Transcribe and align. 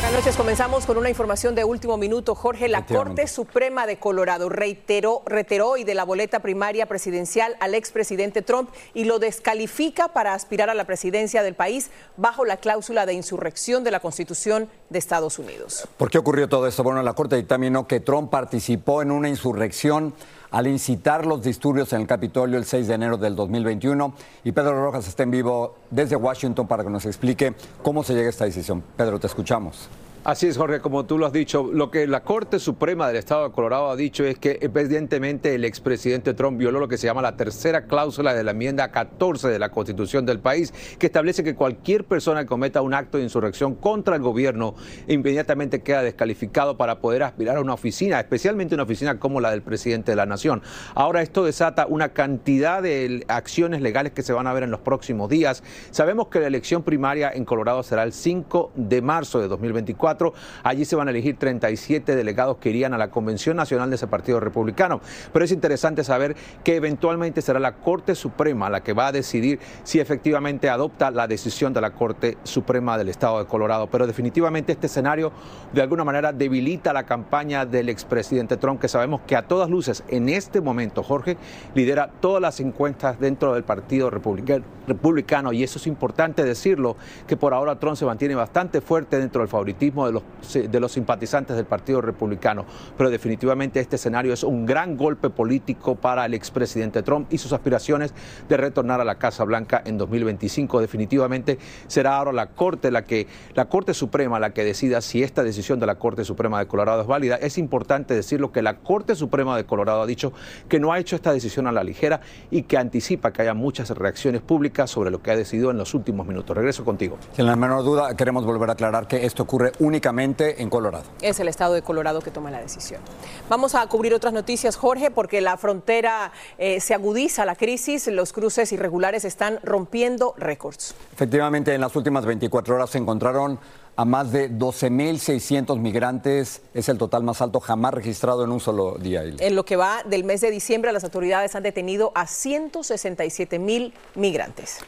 Buenas 0.00 0.20
noches, 0.20 0.36
comenzamos 0.36 0.86
con 0.86 0.96
una 0.96 1.08
información 1.08 1.56
de 1.56 1.64
último 1.64 1.96
minuto. 1.96 2.36
Jorge, 2.36 2.68
la 2.68 2.86
Corte 2.86 3.26
Suprema 3.26 3.84
de 3.84 3.98
Colorado 3.98 4.48
reiteró, 4.48 5.22
reiteró 5.26 5.76
y 5.76 5.82
de 5.82 5.96
la 5.96 6.04
boleta 6.04 6.38
primaria 6.38 6.86
presidencial 6.86 7.56
al 7.58 7.74
expresidente 7.74 8.40
Trump 8.40 8.70
y 8.94 9.06
lo 9.06 9.18
descalifica 9.18 10.06
para 10.06 10.34
aspirar 10.34 10.70
a 10.70 10.74
la 10.74 10.84
presidencia 10.84 11.42
del 11.42 11.56
país 11.56 11.90
bajo 12.16 12.44
la 12.44 12.58
cláusula 12.58 13.06
de 13.06 13.14
insurrección 13.14 13.82
de 13.82 13.90
la 13.90 13.98
Constitución 13.98 14.68
de 14.88 15.00
Estados 15.00 15.40
Unidos. 15.40 15.88
¿Por 15.96 16.10
qué 16.10 16.18
ocurrió 16.18 16.48
todo 16.48 16.68
esto? 16.68 16.84
Bueno, 16.84 17.02
la 17.02 17.14
Corte 17.14 17.34
dictaminó 17.34 17.88
que 17.88 17.98
Trump 17.98 18.30
participó 18.30 19.02
en 19.02 19.10
una 19.10 19.28
insurrección 19.28 20.14
al 20.50 20.66
incitar 20.66 21.26
los 21.26 21.42
disturbios 21.42 21.92
en 21.92 22.02
el 22.02 22.06
Capitolio 22.06 22.58
el 22.58 22.64
6 22.64 22.88
de 22.88 22.94
enero 22.94 23.16
del 23.16 23.36
2021 23.36 24.12
y 24.44 24.52
Pedro 24.52 24.82
Rojas 24.82 25.08
está 25.08 25.22
en 25.22 25.30
vivo 25.30 25.76
desde 25.90 26.16
Washington 26.16 26.66
para 26.66 26.84
que 26.84 26.90
nos 26.90 27.04
explique 27.06 27.54
cómo 27.82 28.02
se 28.02 28.14
llega 28.14 28.26
a 28.26 28.30
esta 28.30 28.44
decisión. 28.44 28.82
Pedro, 28.96 29.18
te 29.18 29.26
escuchamos. 29.26 29.88
Así 30.28 30.46
es, 30.46 30.58
Jorge, 30.58 30.80
como 30.80 31.06
tú 31.06 31.16
lo 31.16 31.24
has 31.24 31.32
dicho, 31.32 31.70
lo 31.72 31.90
que 31.90 32.06
la 32.06 32.22
Corte 32.22 32.58
Suprema 32.58 33.08
del 33.08 33.16
Estado 33.16 33.44
de 33.44 33.50
Colorado 33.50 33.88
ha 33.88 33.96
dicho 33.96 34.24
es 34.24 34.38
que 34.38 34.58
evidentemente 34.60 35.54
el 35.54 35.64
expresidente 35.64 36.34
Trump 36.34 36.58
violó 36.58 36.80
lo 36.80 36.86
que 36.86 36.98
se 36.98 37.06
llama 37.06 37.22
la 37.22 37.34
tercera 37.34 37.86
cláusula 37.86 38.34
de 38.34 38.44
la 38.44 38.50
enmienda 38.50 38.90
14 38.90 39.48
de 39.48 39.58
la 39.58 39.70
Constitución 39.70 40.26
del 40.26 40.38
país, 40.38 40.74
que 40.98 41.06
establece 41.06 41.42
que 41.42 41.54
cualquier 41.54 42.04
persona 42.04 42.42
que 42.42 42.46
cometa 42.46 42.82
un 42.82 42.92
acto 42.92 43.16
de 43.16 43.24
insurrección 43.24 43.74
contra 43.74 44.16
el 44.16 44.20
gobierno 44.20 44.74
inmediatamente 45.06 45.80
queda 45.80 46.02
descalificado 46.02 46.76
para 46.76 47.00
poder 47.00 47.22
aspirar 47.22 47.56
a 47.56 47.62
una 47.62 47.72
oficina, 47.72 48.20
especialmente 48.20 48.74
una 48.74 48.84
oficina 48.84 49.18
como 49.18 49.40
la 49.40 49.50
del 49.50 49.62
presidente 49.62 50.12
de 50.12 50.16
la 50.16 50.26
Nación. 50.26 50.60
Ahora 50.94 51.22
esto 51.22 51.42
desata 51.42 51.86
una 51.86 52.10
cantidad 52.10 52.82
de 52.82 53.24
acciones 53.28 53.80
legales 53.80 54.12
que 54.12 54.20
se 54.20 54.34
van 54.34 54.46
a 54.46 54.52
ver 54.52 54.64
en 54.64 54.72
los 54.72 54.80
próximos 54.80 55.30
días. 55.30 55.62
Sabemos 55.90 56.28
que 56.28 56.38
la 56.38 56.48
elección 56.48 56.82
primaria 56.82 57.30
en 57.32 57.46
Colorado 57.46 57.82
será 57.82 58.02
el 58.02 58.12
5 58.12 58.72
de 58.76 59.00
marzo 59.00 59.40
de 59.40 59.48
2024 59.48 60.17
Allí 60.62 60.84
se 60.84 60.96
van 60.96 61.08
a 61.08 61.10
elegir 61.10 61.38
37 61.38 62.16
delegados 62.16 62.58
que 62.58 62.70
irían 62.70 62.94
a 62.94 62.98
la 62.98 63.10
Convención 63.10 63.56
Nacional 63.56 63.90
de 63.90 63.96
ese 63.96 64.06
Partido 64.06 64.40
Republicano. 64.40 65.00
Pero 65.32 65.44
es 65.44 65.52
interesante 65.52 66.04
saber 66.04 66.36
que 66.64 66.76
eventualmente 66.76 67.42
será 67.42 67.60
la 67.60 67.76
Corte 67.76 68.14
Suprema 68.14 68.70
la 68.70 68.82
que 68.82 68.92
va 68.92 69.08
a 69.08 69.12
decidir 69.12 69.60
si 69.84 70.00
efectivamente 70.00 70.68
adopta 70.68 71.10
la 71.10 71.26
decisión 71.26 71.72
de 71.72 71.80
la 71.80 71.92
Corte 71.92 72.36
Suprema 72.42 72.98
del 72.98 73.08
Estado 73.08 73.38
de 73.38 73.46
Colorado. 73.46 73.86
Pero 73.88 74.06
definitivamente 74.06 74.72
este 74.72 74.86
escenario 74.86 75.32
de 75.72 75.82
alguna 75.82 76.04
manera 76.04 76.32
debilita 76.32 76.92
la 76.92 77.04
campaña 77.04 77.66
del 77.66 77.88
expresidente 77.88 78.56
Trump, 78.56 78.80
que 78.80 78.88
sabemos 78.88 79.20
que 79.26 79.36
a 79.36 79.46
todas 79.46 79.70
luces 79.70 80.04
en 80.08 80.28
este 80.28 80.60
momento, 80.60 81.02
Jorge, 81.02 81.36
lidera 81.74 82.10
todas 82.20 82.42
las 82.42 82.60
encuestas 82.60 83.20
dentro 83.20 83.54
del 83.54 83.64
Partido 83.64 84.10
Republicano. 84.10 85.52
Y 85.52 85.62
eso 85.62 85.78
es 85.78 85.86
importante 85.86 86.44
decirlo, 86.44 86.96
que 87.26 87.36
por 87.36 87.54
ahora 87.54 87.78
Trump 87.78 87.96
se 87.96 88.04
mantiene 88.04 88.34
bastante 88.34 88.80
fuerte 88.80 89.18
dentro 89.18 89.40
del 89.42 89.48
favoritismo 89.48 89.97
de 90.06 90.12
los, 90.12 90.22
de 90.52 90.80
los 90.80 90.92
simpatizantes 90.92 91.56
del 91.56 91.66
Partido 91.66 92.00
Republicano. 92.00 92.64
Pero 92.96 93.10
definitivamente 93.10 93.80
este 93.80 93.96
escenario 93.96 94.32
es 94.32 94.42
un 94.42 94.66
gran 94.66 94.96
golpe 94.96 95.30
político 95.30 95.94
para 95.94 96.26
el 96.26 96.34
expresidente 96.34 97.02
Trump 97.02 97.32
y 97.32 97.38
sus 97.38 97.52
aspiraciones 97.52 98.14
de 98.48 98.56
retornar 98.56 99.00
a 99.00 99.04
la 99.04 99.16
Casa 99.16 99.44
Blanca 99.44 99.82
en 99.84 99.98
2025. 99.98 100.80
Definitivamente 100.80 101.58
será 101.86 102.16
ahora 102.16 102.32
la 102.32 102.48
Corte 102.48 102.90
la 102.90 103.04
que 103.04 103.26
la 103.54 103.66
Corte 103.66 103.94
Suprema 103.94 104.38
la 104.40 104.50
que 104.50 104.64
decida 104.64 105.00
si 105.00 105.22
esta 105.22 105.42
decisión 105.42 105.80
de 105.80 105.86
la 105.86 105.96
Corte 105.96 106.24
Suprema 106.24 106.58
de 106.58 106.66
Colorado 106.66 107.02
es 107.02 107.06
válida. 107.06 107.36
Es 107.36 107.58
importante 107.58 108.14
decirlo 108.14 108.52
que 108.52 108.62
la 108.62 108.78
Corte 108.78 109.14
Suprema 109.14 109.56
de 109.56 109.64
Colorado 109.64 110.02
ha 110.02 110.06
dicho 110.06 110.32
que 110.68 110.80
no 110.80 110.92
ha 110.92 110.98
hecho 110.98 111.16
esta 111.16 111.32
decisión 111.32 111.66
a 111.66 111.72
la 111.72 111.84
ligera 111.84 112.20
y 112.50 112.62
que 112.62 112.76
anticipa 112.76 113.32
que 113.32 113.42
haya 113.42 113.54
muchas 113.54 113.90
reacciones 113.90 114.42
públicas 114.42 114.90
sobre 114.90 115.10
lo 115.10 115.22
que 115.22 115.30
ha 115.30 115.36
decidido 115.36 115.70
en 115.70 115.78
los 115.78 115.94
últimos 115.94 116.26
minutos. 116.26 116.56
Regreso 116.56 116.84
contigo. 116.84 117.18
Sin 117.34 117.46
la 117.46 117.56
menor 117.56 117.84
duda, 117.84 118.14
queremos 118.14 118.44
volver 118.44 118.70
a 118.70 118.72
aclarar 118.72 119.06
que 119.06 119.24
esto 119.24 119.42
ocurre 119.42 119.72
únicamente 119.88 120.62
en 120.62 120.70
Colorado. 120.70 121.04
Es 121.20 121.40
el 121.40 121.48
estado 121.48 121.74
de 121.74 121.82
Colorado 121.82 122.20
que 122.20 122.30
toma 122.30 122.50
la 122.50 122.60
decisión. 122.60 123.00
Vamos 123.48 123.74
a 123.74 123.86
cubrir 123.88 124.14
otras 124.14 124.32
noticias, 124.32 124.76
Jorge, 124.76 125.10
porque 125.10 125.40
la 125.40 125.56
frontera 125.56 126.30
eh, 126.58 126.80
se 126.80 126.94
agudiza 126.94 127.44
la 127.44 127.56
crisis, 127.56 128.06
los 128.06 128.32
cruces 128.32 128.70
irregulares 128.72 129.24
están 129.24 129.58
rompiendo 129.62 130.34
récords. 130.36 130.94
Efectivamente, 131.12 131.74
en 131.74 131.80
las 131.80 131.96
últimas 131.96 132.24
24 132.24 132.76
horas 132.76 132.90
se 132.90 132.98
encontraron 132.98 133.58
a 133.96 134.04
más 134.04 134.30
de 134.30 134.48
12.600 134.48 135.76
migrantes. 135.78 136.62
Es 136.72 136.88
el 136.88 136.98
total 136.98 137.24
más 137.24 137.42
alto 137.42 137.58
jamás 137.58 137.94
registrado 137.94 138.44
en 138.44 138.52
un 138.52 138.60
solo 138.60 138.96
día. 138.96 139.24
En 139.24 139.56
lo 139.56 139.64
que 139.64 139.74
va 139.74 140.04
del 140.04 140.22
mes 140.22 140.40
de 140.40 140.52
diciembre, 140.52 140.92
las 140.92 141.02
autoridades 141.02 141.56
han 141.56 141.64
detenido 141.64 142.12
a 142.14 142.28
167 142.28 143.58
mil 143.58 143.92
migrantes. 144.14 144.78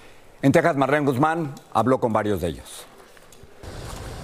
En 0.42 0.52
Texas, 0.52 0.76
Marlene 0.76 1.06
Guzmán 1.06 1.54
habló 1.72 1.98
con 1.98 2.12
varios 2.12 2.40
de 2.40 2.48
ellos. 2.48 2.86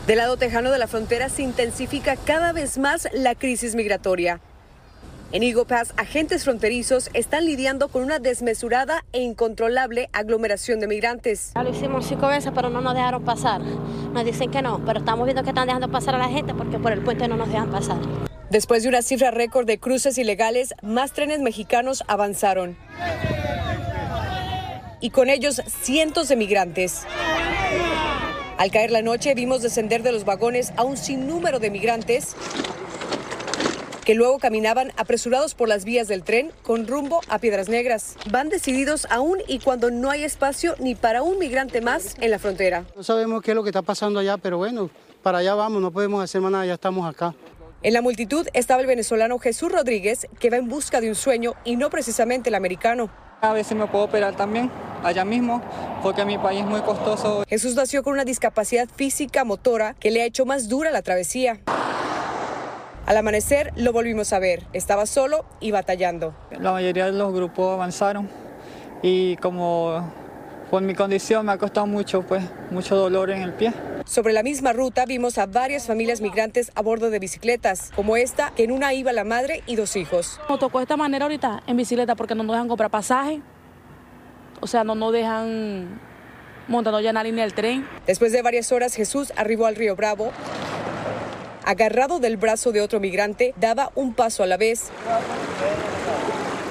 Del 0.06 0.18
lado 0.18 0.36
tejano 0.36 0.70
de 0.70 0.78
la 0.78 0.86
frontera 0.86 1.28
se 1.28 1.42
intensifica 1.42 2.14
cada 2.14 2.52
vez 2.52 2.78
más 2.78 3.08
la 3.12 3.34
crisis 3.34 3.74
migratoria. 3.74 4.40
En 5.32 5.42
Eagle 5.42 5.64
Pass, 5.64 5.94
agentes 5.96 6.44
fronterizos 6.44 7.10
están 7.12 7.44
lidiando 7.44 7.88
con 7.88 8.04
una 8.04 8.20
desmesurada 8.20 9.04
e 9.12 9.20
incontrolable 9.20 10.08
aglomeración 10.12 10.78
de 10.78 10.86
migrantes. 10.86 11.50
Lo 11.56 11.68
hicimos 11.68 12.06
cinco 12.06 12.28
veces, 12.28 12.52
pero 12.54 12.70
no 12.70 12.80
nos 12.80 12.94
dejaron 12.94 13.24
pasar. 13.24 13.60
Nos 13.60 14.24
dicen 14.24 14.52
que 14.52 14.62
no, 14.62 14.80
pero 14.86 15.00
estamos 15.00 15.24
viendo 15.26 15.42
que 15.42 15.48
están 15.48 15.66
dejando 15.66 15.90
pasar 15.90 16.14
a 16.14 16.18
la 16.18 16.28
gente 16.28 16.54
porque 16.54 16.78
por 16.78 16.92
el 16.92 17.02
puente 17.02 17.26
no 17.26 17.36
nos 17.36 17.48
dejan 17.48 17.72
pasar. 17.72 17.98
Después 18.48 18.84
de 18.84 18.90
una 18.90 19.02
cifra 19.02 19.32
récord 19.32 19.66
de 19.66 19.78
cruces 19.78 20.18
ilegales, 20.18 20.72
más 20.82 21.10
trenes 21.14 21.40
mexicanos 21.40 22.04
avanzaron. 22.06 22.76
Y 25.00 25.10
con 25.10 25.30
ellos 25.30 25.60
cientos 25.66 26.28
de 26.28 26.36
migrantes. 26.36 27.02
Al 28.58 28.70
caer 28.70 28.90
la 28.90 29.02
noche 29.02 29.34
vimos 29.34 29.60
descender 29.60 30.02
de 30.02 30.12
los 30.12 30.24
vagones 30.24 30.72
a 30.76 30.82
un 30.82 30.96
sinnúmero 30.96 31.58
de 31.58 31.70
migrantes 31.70 32.34
que 34.06 34.14
luego 34.14 34.38
caminaban 34.38 34.92
apresurados 34.96 35.54
por 35.54 35.68
las 35.68 35.84
vías 35.84 36.08
del 36.08 36.22
tren 36.22 36.52
con 36.62 36.86
rumbo 36.86 37.20
a 37.28 37.38
Piedras 37.38 37.68
Negras. 37.68 38.16
Van 38.30 38.48
decididos 38.48 39.06
aún 39.10 39.40
y 39.46 39.58
cuando 39.58 39.90
no 39.90 40.10
hay 40.10 40.24
espacio 40.24 40.74
ni 40.78 40.94
para 40.94 41.22
un 41.22 41.38
migrante 41.38 41.82
más 41.82 42.16
en 42.20 42.30
la 42.30 42.38
frontera. 42.38 42.86
No 42.96 43.02
sabemos 43.02 43.42
qué 43.42 43.50
es 43.50 43.54
lo 43.54 43.62
que 43.62 43.68
está 43.68 43.82
pasando 43.82 44.20
allá, 44.20 44.38
pero 44.38 44.56
bueno, 44.56 44.88
para 45.22 45.38
allá 45.38 45.54
vamos, 45.54 45.82
no 45.82 45.90
podemos 45.90 46.24
hacer 46.24 46.40
más 46.40 46.52
nada, 46.52 46.64
ya 46.64 46.74
estamos 46.74 47.06
acá. 47.06 47.34
En 47.82 47.92
la 47.92 48.00
multitud 48.00 48.48
estaba 48.54 48.80
el 48.80 48.86
venezolano 48.86 49.38
Jesús 49.38 49.70
Rodríguez, 49.70 50.28
que 50.38 50.48
va 50.48 50.56
en 50.56 50.68
busca 50.68 51.02
de 51.02 51.10
un 51.10 51.14
sueño 51.14 51.54
y 51.64 51.76
no 51.76 51.90
precisamente 51.90 52.48
el 52.48 52.54
americano. 52.54 53.10
A 53.42 53.52
veces 53.52 53.76
me 53.76 53.86
puedo 53.86 54.04
operar 54.04 54.34
también 54.34 54.70
allá 55.04 55.24
mismo, 55.24 55.60
porque 56.02 56.24
mi 56.24 56.38
país 56.38 56.60
es 56.60 56.66
muy 56.66 56.80
costoso. 56.80 57.44
Jesús 57.46 57.74
nació 57.74 58.02
con 58.02 58.14
una 58.14 58.24
discapacidad 58.24 58.88
física 58.88 59.44
motora 59.44 59.94
que 59.94 60.10
le 60.10 60.22
ha 60.22 60.24
hecho 60.24 60.46
más 60.46 60.68
dura 60.68 60.90
la 60.90 61.02
travesía. 61.02 61.60
Al 63.04 63.16
amanecer 63.16 63.72
lo 63.76 63.92
volvimos 63.92 64.32
a 64.32 64.38
ver. 64.38 64.64
Estaba 64.72 65.04
solo 65.06 65.44
y 65.60 65.70
batallando. 65.70 66.34
La 66.58 66.72
mayoría 66.72 67.06
de 67.06 67.12
los 67.12 67.32
grupos 67.32 67.74
avanzaron 67.74 68.28
y 69.02 69.36
como 69.36 70.10
por 70.76 70.82
mi 70.82 70.94
condición 70.94 71.46
me 71.46 71.52
ha 71.52 71.56
costado 71.56 71.86
mucho, 71.86 72.20
pues, 72.20 72.44
mucho 72.70 72.96
dolor 72.96 73.30
en 73.30 73.40
el 73.40 73.54
pie. 73.54 73.72
Sobre 74.04 74.34
la 74.34 74.42
misma 74.42 74.74
ruta 74.74 75.06
vimos 75.06 75.38
a 75.38 75.46
varias 75.46 75.86
familias 75.86 76.20
migrantes 76.20 76.70
a 76.74 76.82
bordo 76.82 77.08
de 77.08 77.18
bicicletas, 77.18 77.90
como 77.96 78.18
esta, 78.18 78.52
que 78.54 78.64
en 78.64 78.72
una 78.72 78.92
iba 78.92 79.10
la 79.14 79.24
madre 79.24 79.62
y 79.66 79.76
dos 79.76 79.96
hijos. 79.96 80.38
Nos 80.50 80.58
tocó 80.58 80.80
de 80.80 80.82
esta 80.82 80.98
manera 80.98 81.24
ahorita 81.24 81.62
en 81.66 81.78
bicicleta 81.78 82.14
porque 82.14 82.34
no 82.34 82.42
nos 82.42 82.56
dejan 82.56 82.68
comprar 82.68 82.90
pasaje, 82.90 83.40
o 84.60 84.66
sea, 84.66 84.84
no 84.84 84.94
nos 84.94 85.14
dejan 85.14 85.98
montando 86.68 87.00
ya 87.00 87.08
en 87.08 87.14
la 87.14 87.22
línea 87.22 87.44
del 87.44 87.54
tren. 87.54 87.88
Después 88.06 88.30
de 88.32 88.42
varias 88.42 88.70
horas, 88.70 88.94
Jesús 88.94 89.32
arribó 89.34 89.64
al 89.64 89.76
río 89.76 89.96
Bravo. 89.96 90.30
Agarrado 91.64 92.18
del 92.18 92.36
brazo 92.36 92.70
de 92.70 92.82
otro 92.82 93.00
migrante, 93.00 93.54
daba 93.56 93.92
un 93.94 94.12
paso 94.12 94.42
a 94.42 94.46
la 94.46 94.58
vez. 94.58 94.90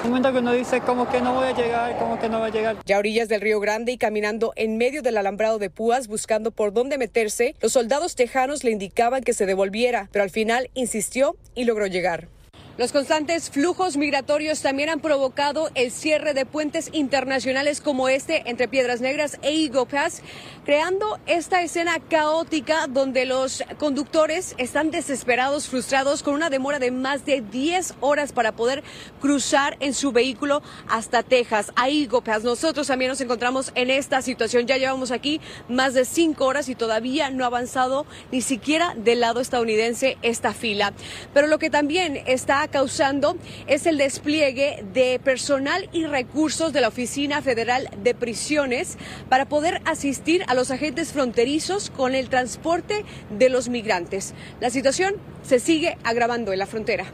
Un 0.06 0.12
momento 0.12 0.32
que 0.32 0.38
uno 0.38 0.52
dice 0.52 0.80
como 0.82 1.08
que 1.08 1.20
no 1.20 1.34
voy 1.34 1.48
a 1.48 1.52
llegar, 1.52 1.98
como 1.98 2.16
que 2.20 2.28
no 2.28 2.38
voy 2.38 2.50
a 2.50 2.52
llegar. 2.52 2.76
Ya 2.86 2.96
orillas 2.96 3.28
del 3.28 3.40
Río 3.40 3.58
Grande 3.58 3.90
y 3.90 3.98
caminando 3.98 4.52
en 4.54 4.78
medio 4.78 5.02
del 5.02 5.16
alambrado 5.16 5.58
de 5.58 5.68
púas 5.68 6.06
buscando 6.06 6.52
por 6.52 6.72
dónde 6.72 6.96
meterse, 6.96 7.56
los 7.60 7.72
soldados 7.72 8.14
tejanos 8.14 8.62
le 8.62 8.70
indicaban 8.70 9.24
que 9.24 9.32
se 9.32 9.46
devolviera, 9.46 10.08
pero 10.12 10.22
al 10.22 10.30
final 10.30 10.70
insistió 10.74 11.36
y 11.56 11.64
logró 11.64 11.88
llegar. 11.88 12.28
Los 12.78 12.92
constantes 12.92 13.48
flujos 13.48 13.96
migratorios 13.96 14.60
también 14.60 14.90
han 14.90 15.00
provocado 15.00 15.70
el 15.74 15.90
cierre 15.90 16.34
de 16.34 16.44
puentes 16.44 16.90
internacionales 16.92 17.80
como 17.80 18.10
este 18.10 18.42
entre 18.50 18.68
Piedras 18.68 19.00
Negras 19.00 19.38
e 19.40 19.70
Pass, 19.90 20.20
creando 20.66 21.18
esta 21.24 21.62
escena 21.62 21.98
caótica 22.00 22.86
donde 22.86 23.24
los 23.24 23.64
conductores 23.78 24.54
están 24.58 24.90
desesperados, 24.90 25.68
frustrados, 25.68 26.22
con 26.22 26.34
una 26.34 26.50
demora 26.50 26.78
de 26.78 26.90
más 26.90 27.24
de 27.24 27.40
10 27.40 27.94
horas 28.00 28.32
para 28.32 28.52
poder 28.52 28.84
cruzar 29.22 29.78
en 29.80 29.94
su 29.94 30.12
vehículo 30.12 30.60
hasta 30.86 31.22
Texas, 31.22 31.72
a 31.76 31.86
Pass. 32.22 32.44
Nosotros 32.44 32.88
también 32.88 33.08
nos 33.08 33.22
encontramos 33.22 33.72
en 33.74 33.88
esta 33.88 34.20
situación. 34.20 34.66
Ya 34.66 34.76
llevamos 34.76 35.12
aquí 35.12 35.40
más 35.70 35.94
de 35.94 36.04
5 36.04 36.44
horas 36.44 36.68
y 36.68 36.74
todavía 36.74 37.30
no 37.30 37.44
ha 37.44 37.46
avanzado 37.46 38.04
ni 38.32 38.42
siquiera 38.42 38.92
del 38.98 39.20
lado 39.20 39.40
estadounidense 39.40 40.18
esta 40.20 40.52
fila. 40.52 40.92
Pero 41.32 41.46
lo 41.46 41.58
que 41.58 41.70
también 41.70 42.22
está 42.26 42.65
causando 42.68 43.36
es 43.66 43.86
el 43.86 43.98
despliegue 43.98 44.84
de 44.92 45.18
personal 45.22 45.88
y 45.92 46.06
recursos 46.06 46.72
de 46.72 46.80
la 46.80 46.88
Oficina 46.88 47.42
Federal 47.42 47.88
de 48.02 48.14
Prisiones 48.14 48.96
para 49.28 49.46
poder 49.46 49.80
asistir 49.84 50.44
a 50.48 50.54
los 50.54 50.70
agentes 50.70 51.12
fronterizos 51.12 51.90
con 51.90 52.14
el 52.14 52.28
transporte 52.28 53.04
de 53.30 53.48
los 53.48 53.68
migrantes. 53.68 54.34
La 54.60 54.70
situación 54.70 55.14
se 55.42 55.60
sigue 55.60 55.96
agravando 56.04 56.52
en 56.52 56.58
la 56.58 56.66
frontera. 56.66 57.04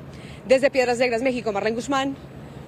Desde 0.46 0.70
Piedras 0.70 0.98
Negras, 0.98 1.22
México, 1.22 1.52
Marlene 1.52 1.76
Guzmán, 1.76 2.16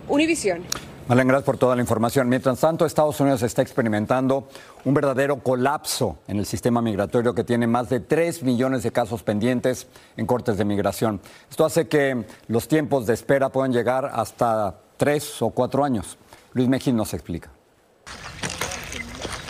Univisión. 0.09 0.63
Marlene, 1.07 1.29
gracias 1.29 1.45
por 1.45 1.59
toda 1.59 1.77
la 1.77 1.83
información. 1.83 2.31
Mientras 2.31 2.59
tanto, 2.61 2.87
Estados 2.87 3.21
Unidos 3.21 3.43
está 3.43 3.61
experimentando 3.61 4.49
un 4.85 4.95
verdadero 4.95 5.37
colapso 5.37 6.19
en 6.29 6.39
el 6.39 6.47
sistema 6.47 6.81
migratorio 6.81 7.35
que 7.35 7.45
tiene 7.45 7.67
más 7.67 7.91
de 7.91 8.01
3 8.01 8.43
millones 8.43 8.83
de 8.83 8.91
casos 8.91 9.23
pendientes 9.23 9.87
en 10.17 10.25
cortes 10.25 10.57
de 10.57 10.65
migración. 10.65 11.21
Esto 11.51 11.67
hace 11.67 11.89
que 11.89 12.25
los 12.49 12.69
tiempos 12.69 13.07
de 13.07 13.13
espera 13.13 13.51
puedan 13.51 13.71
llegar 13.71 14.11
hasta 14.15 14.77
3 14.97 15.43
o 15.43 15.51
4 15.51 15.85
años. 15.85 16.17
Luis 16.55 16.69
Mejín 16.69 16.97
nos 16.97 17.13
explica. 17.13 17.51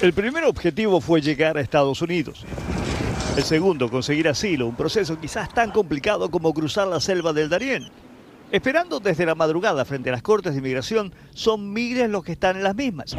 El 0.03 0.13
primer 0.13 0.45
objetivo 0.45 1.01
fue 1.01 1.21
llegar 1.21 1.57
a 1.57 1.61
Estados 1.61 2.03
Unidos. 2.03 2.45
El 3.37 3.45
segundo, 3.45 3.89
conseguir 3.89 4.27
asilo, 4.27 4.67
un 4.67 4.75
proceso 4.75 5.21
quizás 5.21 5.55
tan 5.55 5.71
complicado 5.71 6.33
como 6.33 6.53
cruzar 6.53 6.89
la 6.89 6.99
selva 6.99 7.33
del 7.33 7.49
Darién. 7.49 7.91
Esperando 8.51 9.01
desde 9.01 9.27
la 9.27 9.35
madrugada 9.35 9.85
frente 9.85 10.11
a 10.11 10.13
las 10.13 10.23
cortes 10.23 10.53
de 10.53 10.61
inmigración, 10.61 11.13
son 11.35 11.73
miles 11.73 12.09
los 12.09 12.23
que 12.23 12.33
están 12.33 12.57
en 12.57 12.63
las 12.63 12.77
mismas. 12.77 13.15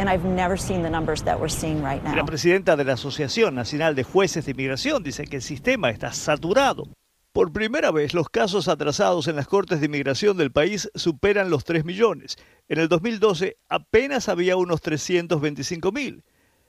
La 2.16 2.26
presidenta 2.26 2.76
de 2.76 2.86
la 2.86 2.94
Asociación 2.94 3.56
Nacional 3.56 3.96
de 3.96 4.04
Jueces 4.04 4.46
de 4.46 4.52
Inmigración 4.52 5.04
dice 5.04 5.26
que 5.26 5.38
el 5.38 5.42
sistema 5.42 5.90
está 5.90 6.14
saturado. 6.14 6.88
Por 7.34 7.52
primera 7.52 7.92
vez, 7.92 8.14
los 8.14 8.30
casos 8.30 8.70
atrasados 8.70 9.28
en 9.28 9.36
las 9.36 9.48
cortes 9.48 9.82
de 9.82 9.88
inmigración 9.88 10.38
del 10.38 10.54
país 10.54 10.90
superan 10.96 11.50
los 11.50 11.66
3 11.66 11.84
millones. 11.84 12.38
En 12.70 12.80
el 12.80 12.88
2012 12.88 13.58
apenas 13.68 14.30
había 14.30 14.56
unos 14.56 14.80
325 14.80 15.92
mil. 15.92 16.24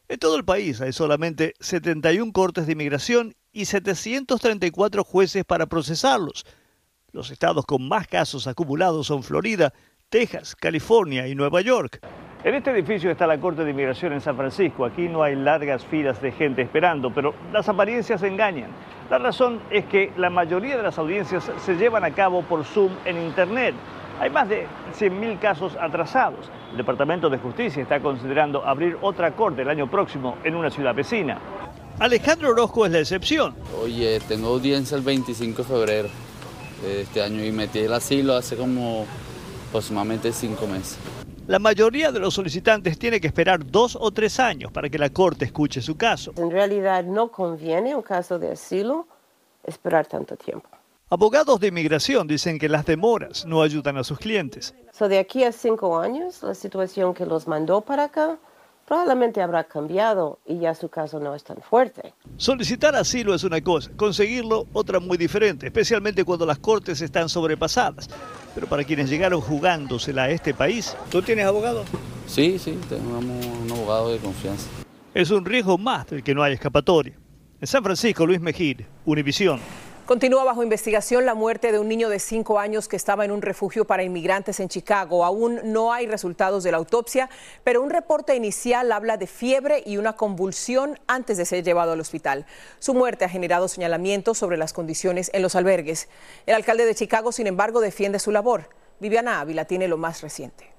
En 0.08 0.19
todo 0.19 0.37
el 0.37 0.44
país 0.44 0.81
hay 0.81 0.93
solamente 0.93 1.55
71 1.61 2.32
cortes 2.32 2.67
de 2.67 2.73
inmigración 2.73 3.37
y 3.53 3.67
734 3.67 5.05
jueces 5.05 5.44
para 5.44 5.67
procesarlos. 5.67 6.44
Los 7.17 7.31
estados 7.31 7.65
con 7.65 7.89
más 7.89 8.07
casos 8.07 8.47
acumulados 8.47 9.07
son 9.07 9.23
Florida, 9.23 9.73
Texas, 10.11 10.55
California 10.55 11.27
y 11.27 11.35
Nueva 11.35 11.63
York. 11.63 12.01
En 12.45 12.55
este 12.55 12.73
edificio 12.73 13.11
está 13.11 13.27
la 13.27 13.41
Corte 13.41 13.65
de 13.65 13.71
Inmigración 13.71 14.13
en 14.13 14.21
San 14.21 14.37
Francisco. 14.37 14.85
Aquí 14.85 15.09
no 15.09 15.23
hay 15.23 15.35
largas 15.35 15.83
filas 15.87 16.21
de 16.21 16.31
gente 16.31 16.61
esperando, 16.61 17.11
pero 17.15 17.35
las 17.55 17.71
apariencias 17.71 18.23
engañan. 18.23 18.69
La 19.09 19.17
razón 19.17 19.63
es 19.71 19.87
que 19.87 20.13
la 20.19 20.29
mayoría 20.29 20.77
de 20.77 20.83
las 20.83 20.99
audiencias 20.99 21.51
se 21.65 21.77
llevan 21.77 22.05
a 22.05 22.11
cabo 22.11 22.43
por 22.43 22.67
Zoom 22.67 22.93
en 23.07 23.17
Internet. 23.17 23.75
Hay 24.21 24.29
más 24.29 24.51
de 24.51 24.67
100.000 24.99 25.39
casos 25.39 25.75
atrasados. 25.81 26.51
El 26.73 26.77
Departamento 26.77 27.31
de 27.31 27.39
Justicia 27.39 27.83
está 27.83 27.99
considerando 27.99 28.63
abrir 28.63 28.99
otra 29.01 29.35
corte 29.35 29.63
el 29.63 29.71
año 29.71 29.91
próximo 29.91 30.37
en 30.45 30.55
una 30.55 30.69
ciudad 30.69 30.95
vecina. 30.95 31.39
Alejandro 31.99 32.51
Orozco 32.51 32.85
es 32.85 32.93
la 32.93 32.99
excepción. 32.99 33.55
Oye, 33.83 34.21
tengo 34.29 34.49
audiencia 34.49 34.99
el 34.99 35.03
25 35.03 35.63
de 35.63 35.67
febrero 35.67 36.25
este 36.84 37.23
año 37.23 37.44
y 37.44 37.52
metí 37.52 37.81
el 37.81 37.93
asilo 37.93 38.34
hace 38.34 38.56
como 38.56 39.06
aproximadamente 39.69 40.32
cinco 40.32 40.67
meses. 40.67 40.99
La 41.46 41.58
mayoría 41.61 42.11
de 42.11 42.19
los 42.19 42.34
solicitantes 42.34 42.99
tiene 42.99 43.20
que 43.20 43.28
esperar 43.28 43.64
dos 43.64 43.96
o 44.00 44.11
tres 44.11 44.40
años 44.40 44.73
para 44.73 44.88
que 44.88 44.99
la 44.99 45.11
Corte 45.11 45.44
escuche 45.44 45.81
su 45.81 45.96
caso. 45.96 46.32
En 46.37 46.50
realidad 46.50 47.05
no 47.05 47.31
conviene 47.31 47.94
un 47.94 48.02
caso 48.02 48.38
de 48.38 48.50
asilo 48.50 49.06
esperar 49.64 50.06
tanto 50.06 50.37
tiempo. 50.37 50.69
Abogados 51.08 51.61
de 51.61 51.69
inmigración 51.69 52.26
dicen 52.26 52.58
que 52.58 52.69
las 52.69 52.84
demoras 52.84 53.46
no 53.46 53.62
ayudan 53.62 53.96
a 53.96 54.02
sus 54.02 54.19
clientes. 54.19 54.75
So 54.93 55.08
de 55.08 55.20
aquí 55.20 55.44
a 55.44 55.52
cinco 55.52 56.00
años, 56.00 56.43
la 56.43 56.55
situación 56.55 57.14
que 57.14 57.25
los 57.25 57.46
mandó 57.46 57.81
para 57.81 58.05
acá 58.05 58.38
probablemente 58.87 59.43
habrá 59.43 59.65
cambiado 59.65 60.38
y 60.47 60.59
ya 60.59 60.75
su 60.75 60.88
caso 60.88 61.19
no 61.19 61.35
es 61.35 61.44
tan 61.44 61.59
fuerte. 61.59 62.15
Solicitar 62.37 62.94
asilo 62.94 63.35
es 63.35 63.44
una 63.44 63.61
cosa, 63.61 63.91
conseguirlo 63.97 64.67
otra 64.73 65.00
muy 65.00 65.19
diferente, 65.19 65.67
especialmente 65.67 66.25
cuando 66.25 66.46
las 66.46 66.58
cortes 66.58 67.01
están 67.01 67.29
sobrepasadas. 67.29 68.08
Pero 68.55 68.67
para 68.67 68.84
quienes 68.84 69.10
llegaron 69.10 69.41
jugándosela 69.41 70.25
a 70.25 70.31
este 70.31 70.55
país, 70.55 70.96
¿tú 71.10 71.20
tienes 71.20 71.44
abogado? 71.46 71.84
Sí, 72.27 72.58
sí, 72.58 72.79
tenemos 72.89 73.25
un 73.25 73.70
abogado 73.70 74.13
de 74.13 74.19
confianza. 74.19 74.69
Es 75.13 75.31
un 75.31 75.44
riesgo 75.44 75.79
más 75.79 76.06
del 76.06 76.22
que 76.22 76.34
no 76.34 76.43
hay 76.43 76.55
escapatoria. 76.55 77.15
En 77.60 77.67
San 77.67 77.82
Francisco, 77.82 78.27
Luis 78.27 78.41
Mejir, 78.41 78.87
Univisión. 79.05 79.60
Continúa 80.06 80.44
bajo 80.44 80.63
investigación 80.63 81.27
la 81.27 81.34
muerte 81.34 81.72
de 81.72 81.81
un 81.81 81.89
niño 81.89 82.08
de 82.08 82.20
cinco 82.20 82.60
años 82.60 82.86
que 82.86 82.94
estaba 82.94 83.25
en 83.25 83.32
un 83.32 83.43
refugio 83.43 83.86
para 83.86 84.05
inmigrantes 84.05 84.60
en 84.60 84.69
Chicago. 84.69 85.25
Aún 85.25 85.58
no 85.65 85.93
hay 85.93 86.06
resultados 86.06 86.63
de 86.63 86.70
la 86.70 86.77
autopsia, 86.77 87.29
pero 87.65 87.82
un 87.82 87.91
reporte 87.91 88.36
inicial 88.36 88.93
habla 88.93 89.17
de 89.17 89.27
fiebre 89.27 89.82
y 89.84 89.96
una 89.96 90.13
convulsión 90.13 91.01
antes 91.08 91.39
de 91.39 91.44
ser 91.44 91.65
llevado 91.65 91.91
al 91.91 91.98
hospital. 91.98 92.46
Su 92.79 92.94
muerte 92.94 93.25
ha 93.25 93.29
generado 93.29 93.67
señalamientos 93.67 94.39
sobre 94.39 94.56
las 94.56 94.72
condiciones 94.72 95.29
en 95.34 95.43
los 95.43 95.56
albergues. 95.56 96.08
El 96.46 96.55
alcalde 96.55 96.84
de 96.84 96.94
Chicago, 96.94 97.32
sin 97.32 97.48
embargo, 97.48 97.81
defiende 97.81 98.20
su 98.20 98.31
labor. 98.31 98.69
Viviana 99.01 99.41
Ávila 99.41 99.65
tiene 99.65 99.89
lo 99.89 99.96
más 99.96 100.20
reciente. 100.20 100.76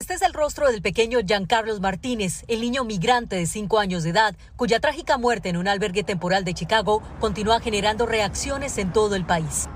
Este 0.00 0.14
es 0.14 0.22
el 0.22 0.32
rostro 0.32 0.70
del 0.70 0.80
pequeño 0.80 1.18
Giancarlos 1.26 1.80
Martínez, 1.80 2.44
el 2.46 2.60
niño 2.60 2.84
migrante 2.84 3.34
de 3.34 3.46
5 3.46 3.80
años 3.80 4.04
de 4.04 4.10
edad, 4.10 4.36
cuya 4.54 4.78
trágica 4.78 5.18
muerte 5.18 5.48
en 5.48 5.56
un 5.56 5.66
albergue 5.66 6.04
temporal 6.04 6.44
de 6.44 6.54
Chicago 6.54 7.02
continúa 7.18 7.58
generando 7.58 8.06
reacciones 8.06 8.78
en 8.78 8.92
todo 8.92 9.16
el 9.16 9.26
país. 9.26 9.68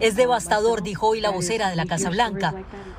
Es 0.00 0.16
devastador, 0.16 0.82
dijo 0.82 1.08
hoy 1.08 1.20
la 1.20 1.28
vocera 1.28 1.68
de 1.68 1.76
la 1.76 1.84
Casa 1.84 2.08
Blanca. 2.08 2.54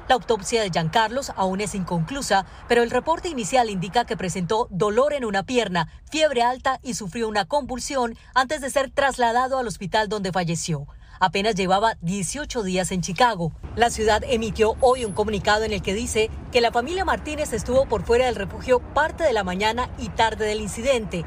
La 0.08 0.14
autopsia 0.16 0.62
de 0.62 0.70
Giancarlos 0.70 1.32
aún 1.36 1.62
es 1.62 1.74
inconclusa, 1.74 2.46
pero 2.68 2.84
el 2.84 2.92
reporte 2.92 3.28
inicial 3.28 3.72
indica 3.72 4.06
que 4.06 4.16
presentó 4.16 4.68
dolor 4.70 5.14
en 5.14 5.26
una 5.26 5.42
pierna, 5.42 5.88
fiebre 6.12 6.44
alta 6.44 6.80
y 6.84 6.94
sufrió 6.94 7.28
una 7.28 7.46
convulsión 7.46 8.16
antes 8.36 8.62
de 8.62 8.70
ser 8.70 8.92
trasladado 8.92 9.58
al 9.58 9.68
hospital 9.68 10.10
donde 10.10 10.32
falleció 10.32 10.86
apenas 11.22 11.56
llevaba 11.56 11.98
18 12.02 12.64
días 12.64 12.92
en 12.92 13.02
Chicago. 13.02 13.54
La 13.76 13.90
ciudad 13.92 14.24
emitió 14.28 14.76
hoy 14.82 15.06
un 15.06 15.14
comunicado 15.14 15.64
en 15.64 15.72
el 15.72 15.82
que 15.82 15.94
dice 15.94 16.30
que 16.52 16.62
la 16.62 16.72
familia 16.72 17.06
Martínez 17.06 17.54
estuvo 17.54 17.86
por 17.86 18.04
fuera 18.04 18.26
del 18.26 18.36
refugio 18.36 18.80
parte 18.80 19.24
de 19.24 19.32
la 19.32 19.46
mañana 19.46 19.90
y 19.98 20.10
tarde 20.10 20.46
del 20.46 20.60
incidente. 20.60 21.24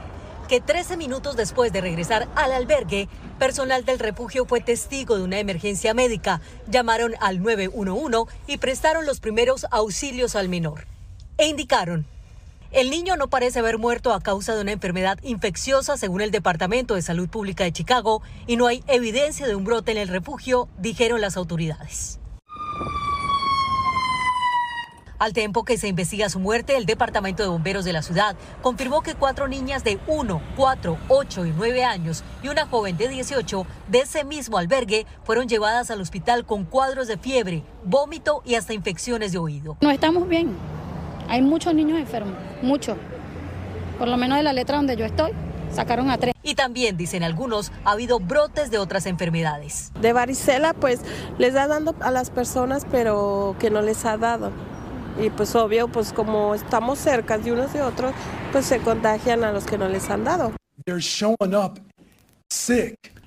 que 0.48 0.60
13 0.60 0.98
minutos 0.98 1.36
después 1.36 1.72
de 1.72 1.80
regresar 1.80 2.28
al 2.34 2.52
albergue, 2.52 3.08
personal 3.38 3.86
del 3.86 3.98
refugio 3.98 4.44
fue 4.44 4.60
testigo 4.60 5.16
de 5.16 5.22
una 5.22 5.38
emergencia 5.38 5.94
médica. 5.94 6.42
Llamaron 6.66 7.14
al 7.20 7.42
911 7.42 8.30
y 8.46 8.58
prestaron 8.58 9.06
los 9.06 9.20
primeros 9.20 9.64
auxilios 9.70 10.36
al 10.36 10.50
menor. 10.50 10.86
E 11.38 11.46
indicaron 11.46 12.06
el 12.74 12.90
niño 12.90 13.16
no 13.16 13.28
parece 13.28 13.60
haber 13.60 13.78
muerto 13.78 14.12
a 14.12 14.20
causa 14.20 14.54
de 14.54 14.60
una 14.60 14.72
enfermedad 14.72 15.18
infecciosa, 15.22 15.96
según 15.96 16.20
el 16.20 16.32
Departamento 16.32 16.96
de 16.96 17.02
Salud 17.02 17.28
Pública 17.28 17.62
de 17.62 17.72
Chicago, 17.72 18.20
y 18.48 18.56
no 18.56 18.66
hay 18.66 18.82
evidencia 18.88 19.46
de 19.46 19.54
un 19.54 19.64
brote 19.64 19.92
en 19.92 19.98
el 19.98 20.08
refugio, 20.08 20.68
dijeron 20.78 21.20
las 21.20 21.36
autoridades. 21.36 22.18
Al 25.20 25.32
tiempo 25.32 25.64
que 25.64 25.78
se 25.78 25.86
investiga 25.86 26.28
su 26.28 26.40
muerte, 26.40 26.76
el 26.76 26.84
Departamento 26.84 27.44
de 27.44 27.48
Bomberos 27.48 27.84
de 27.84 27.92
la 27.92 28.02
ciudad 28.02 28.34
confirmó 28.60 29.02
que 29.02 29.14
cuatro 29.14 29.46
niñas 29.46 29.84
de 29.84 30.00
1, 30.08 30.42
4, 30.56 30.98
8 31.08 31.46
y 31.46 31.52
9 31.56 31.84
años 31.84 32.24
y 32.42 32.48
una 32.48 32.66
joven 32.66 32.96
de 32.96 33.08
18 33.08 33.64
de 33.86 34.00
ese 34.00 34.24
mismo 34.24 34.58
albergue 34.58 35.06
fueron 35.22 35.48
llevadas 35.48 35.92
al 35.92 36.00
hospital 36.00 36.44
con 36.44 36.64
cuadros 36.64 37.06
de 37.06 37.16
fiebre, 37.18 37.62
vómito 37.84 38.42
y 38.44 38.56
hasta 38.56 38.74
infecciones 38.74 39.30
de 39.30 39.38
oído. 39.38 39.76
No 39.80 39.92
estamos 39.92 40.28
bien. 40.28 40.56
Hay 41.28 41.42
muchos 41.42 41.74
niños 41.74 41.98
enfermos, 41.98 42.34
muchos. 42.62 42.96
Por 43.98 44.08
lo 44.08 44.16
menos 44.16 44.38
de 44.38 44.44
la 44.44 44.52
letra 44.52 44.76
donde 44.76 44.96
yo 44.96 45.04
estoy, 45.04 45.32
sacaron 45.72 46.10
a 46.10 46.18
tres. 46.18 46.34
Y 46.42 46.54
también, 46.54 46.96
dicen 46.96 47.22
algunos, 47.22 47.72
ha 47.84 47.92
habido 47.92 48.20
brotes 48.20 48.70
de 48.70 48.78
otras 48.78 49.06
enfermedades. 49.06 49.92
De 50.00 50.12
varicela, 50.12 50.74
pues 50.74 51.00
les 51.38 51.54
da 51.54 51.66
dando 51.66 51.94
a 52.00 52.10
las 52.10 52.30
personas, 52.30 52.86
pero 52.90 53.56
que 53.58 53.70
no 53.70 53.80
les 53.82 54.04
ha 54.04 54.16
dado. 54.16 54.52
Y 55.20 55.30
pues 55.30 55.54
obvio, 55.54 55.88
pues 55.88 56.12
como 56.12 56.54
estamos 56.54 56.98
cerca 56.98 57.38
de 57.38 57.52
unos 57.52 57.74
y 57.74 57.78
otros, 57.78 58.12
pues 58.52 58.66
se 58.66 58.80
contagian 58.80 59.44
a 59.44 59.52
los 59.52 59.64
que 59.64 59.78
no 59.78 59.88
les 59.88 60.10
han 60.10 60.24
dado. 60.24 60.52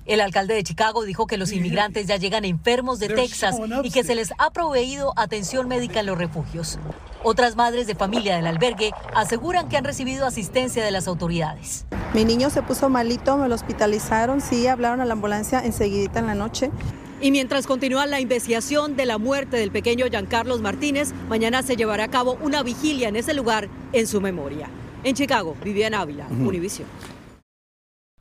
El 0.08 0.22
alcalde 0.22 0.54
de 0.54 0.64
Chicago 0.64 1.04
dijo 1.04 1.26
que 1.26 1.36
los 1.36 1.52
inmigrantes 1.52 2.06
ya 2.06 2.16
llegan 2.16 2.46
enfermos 2.46 2.98
de 2.98 3.08
Texas 3.08 3.56
y 3.84 3.90
que 3.90 4.02
se 4.02 4.14
les 4.14 4.32
ha 4.38 4.50
proveído 4.50 5.12
atención 5.16 5.68
médica 5.68 6.00
en 6.00 6.06
los 6.06 6.16
refugios. 6.16 6.78
Otras 7.22 7.56
madres 7.56 7.86
de 7.86 7.94
familia 7.94 8.36
del 8.36 8.46
albergue 8.46 8.92
aseguran 9.14 9.68
que 9.68 9.76
han 9.76 9.84
recibido 9.84 10.24
asistencia 10.24 10.82
de 10.82 10.90
las 10.90 11.08
autoridades. 11.08 11.84
Mi 12.14 12.24
niño 12.24 12.48
se 12.48 12.62
puso 12.62 12.88
malito, 12.88 13.36
me 13.36 13.50
lo 13.50 13.54
hospitalizaron, 13.54 14.40
sí, 14.40 14.66
hablaron 14.66 15.02
a 15.02 15.04
la 15.04 15.12
ambulancia 15.12 15.62
enseguidita 15.62 16.20
en 16.20 16.26
la 16.26 16.34
noche. 16.34 16.70
Y 17.20 17.30
mientras 17.30 17.66
continúa 17.66 18.06
la 18.06 18.18
investigación 18.18 18.96
de 18.96 19.04
la 19.04 19.18
muerte 19.18 19.58
del 19.58 19.70
pequeño 19.70 20.06
Giancarlos 20.06 20.62
Martínez, 20.62 21.12
mañana 21.28 21.62
se 21.62 21.76
llevará 21.76 22.04
a 22.04 22.08
cabo 22.08 22.38
una 22.40 22.62
vigilia 22.62 23.08
en 23.08 23.16
ese 23.16 23.34
lugar 23.34 23.68
en 23.92 24.06
su 24.06 24.22
memoria. 24.22 24.70
En 25.04 25.14
Chicago, 25.14 25.54
Viviana 25.62 26.00
Ávila, 26.00 26.26
Univision. 26.30 26.86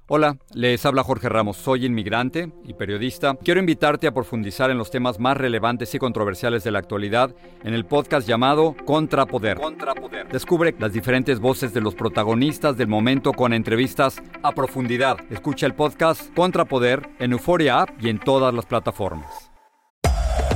Hola, 0.10 0.38
les 0.54 0.86
habla 0.86 1.04
Jorge 1.04 1.28
Ramos, 1.28 1.58
soy 1.58 1.86
inmigrante 1.86 2.54
y 2.64 2.76
periodista. 2.76 3.36
Quiero 3.44 3.60
invitarte 3.60 4.08
a 4.08 4.14
profundizar 4.14 4.72
en 4.72 4.78
los 4.78 4.90
temas 4.90 5.20
más 5.20 5.36
relevantes 5.36 5.94
y 5.94 6.00
controversiales 6.00 6.64
de 6.64 6.72
la 6.72 6.80
actualidad 6.80 7.36
en 7.66 7.74
el 7.74 7.86
podcast 7.86 8.26
llamado 8.26 8.74
Contrapoder. 8.86 9.60
Contrapoder. 9.60 10.30
Descubre 10.30 10.74
las 10.80 10.94
diferentes 10.94 11.42
voces 11.42 11.74
de 11.74 11.82
los 11.82 11.94
protagonistas 11.94 12.78
del 12.78 12.88
momento 12.88 13.34
con 13.34 13.52
entrevistas 13.52 14.24
a 14.44 14.54
profundidad. 14.54 15.18
Escucha 15.30 15.66
el 15.66 15.74
podcast 15.74 16.34
Contrapoder 16.34 17.10
en 17.20 17.34
Euforia 17.34 17.82
App 17.82 17.90
y 18.02 18.08
en 18.08 18.20
todas 18.20 18.54
las 18.54 18.66
plataformas. 18.66 19.52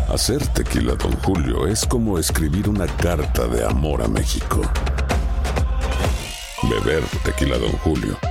Hacer 0.07 0.47
tequila, 0.53 0.95
don 0.95 1.11
Julio, 1.23 1.67
es 1.67 1.85
como 1.85 2.17
escribir 2.17 2.69
una 2.69 2.87
carta 2.87 3.49
de 3.49 3.65
amor 3.65 4.01
a 4.01 4.07
México. 4.07 4.61
Beber 6.69 7.03
tequila, 7.25 7.57
don 7.57 7.71
Julio 7.79 8.30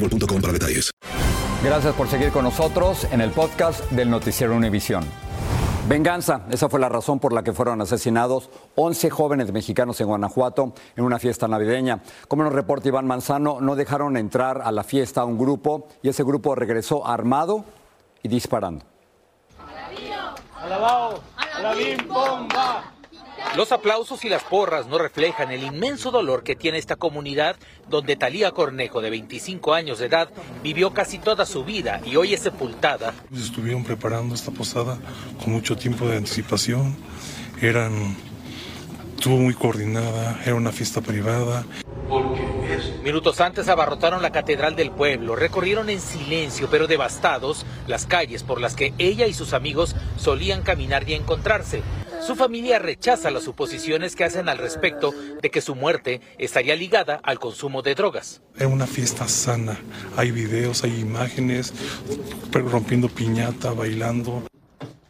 boostmobile.com 0.00 0.40
para 0.40 0.52
detalles. 0.52 0.90
Gracias 1.62 1.94
por 1.94 2.08
seguir 2.08 2.30
con 2.30 2.44
nosotros 2.44 3.06
en 3.10 3.20
el 3.20 3.30
podcast 3.30 3.90
del 3.90 4.08
Noticiero 4.10 4.56
Univisión. 4.56 5.04
Venganza, 5.88 6.42
esa 6.50 6.68
fue 6.68 6.78
la 6.78 6.88
razón 6.88 7.18
por 7.18 7.32
la 7.32 7.42
que 7.42 7.52
fueron 7.52 7.80
asesinados 7.80 8.48
11 8.76 9.10
jóvenes 9.10 9.52
mexicanos 9.52 10.00
en 10.00 10.06
Guanajuato 10.06 10.72
en 10.94 11.04
una 11.04 11.18
fiesta 11.18 11.48
navideña. 11.48 12.00
Como 12.28 12.44
nos 12.44 12.52
reporta 12.52 12.88
Iván 12.88 13.06
Manzano, 13.06 13.60
no 13.60 13.76
dejaron 13.76 14.16
entrar 14.16 14.62
a 14.62 14.72
la 14.72 14.84
fiesta 14.84 15.22
a 15.22 15.24
un 15.24 15.36
grupo 15.36 15.88
y 16.02 16.08
ese 16.08 16.22
grupo 16.22 16.54
regresó 16.54 17.06
armado 17.06 17.64
y 18.22 18.28
disparando. 18.28 18.84
Alabao, 20.62 21.20
alabim, 21.56 22.06
bomba. 22.06 22.89
Los 23.56 23.72
aplausos 23.72 24.24
y 24.24 24.28
las 24.28 24.44
porras 24.44 24.86
no 24.86 24.96
reflejan 24.96 25.50
el 25.50 25.64
inmenso 25.64 26.12
dolor 26.12 26.44
que 26.44 26.54
tiene 26.54 26.78
esta 26.78 26.94
comunidad 26.94 27.56
donde 27.88 28.14
Talía 28.14 28.52
Cornejo, 28.52 29.00
de 29.00 29.10
25 29.10 29.74
años 29.74 29.98
de 29.98 30.06
edad, 30.06 30.28
vivió 30.62 30.94
casi 30.94 31.18
toda 31.18 31.44
su 31.44 31.64
vida 31.64 32.00
y 32.04 32.14
hoy 32.14 32.32
es 32.32 32.40
sepultada. 32.40 33.12
Estuvieron 33.34 33.82
preparando 33.82 34.36
esta 34.36 34.52
posada 34.52 34.98
con 35.42 35.52
mucho 35.52 35.76
tiempo 35.76 36.06
de 36.06 36.18
anticipación. 36.18 36.96
Eran 37.60 38.16
estuvo 39.16 39.36
muy 39.36 39.54
coordinada, 39.54 40.40
era 40.46 40.54
una 40.54 40.70
fiesta 40.70 41.00
privada. 41.00 41.64
Minutos 43.02 43.40
antes 43.40 43.68
abarrotaron 43.68 44.22
la 44.22 44.30
catedral 44.30 44.76
del 44.76 44.92
pueblo, 44.92 45.34
recorrieron 45.34 45.90
en 45.90 46.00
silencio 46.00 46.68
pero 46.70 46.86
devastados 46.86 47.66
las 47.86 48.06
calles 48.06 48.42
por 48.44 48.60
las 48.60 48.76
que 48.76 48.94
ella 48.98 49.26
y 49.26 49.34
sus 49.34 49.52
amigos 49.52 49.96
solían 50.16 50.62
caminar 50.62 51.08
y 51.08 51.14
encontrarse. 51.14 51.82
Su 52.20 52.36
familia 52.36 52.78
rechaza 52.78 53.30
las 53.30 53.44
suposiciones 53.44 54.14
que 54.14 54.24
hacen 54.24 54.48
al 54.48 54.58
respecto 54.58 55.12
de 55.40 55.50
que 55.50 55.60
su 55.60 55.74
muerte 55.74 56.20
estaría 56.38 56.76
ligada 56.76 57.20
al 57.22 57.38
consumo 57.38 57.82
de 57.82 57.94
drogas. 57.94 58.42
Era 58.56 58.68
una 58.68 58.86
fiesta 58.86 59.26
sana, 59.26 59.78
hay 60.16 60.30
videos, 60.30 60.84
hay 60.84 61.00
imágenes, 61.00 61.72
rompiendo 62.52 63.08
piñata, 63.08 63.72
bailando. 63.72 64.44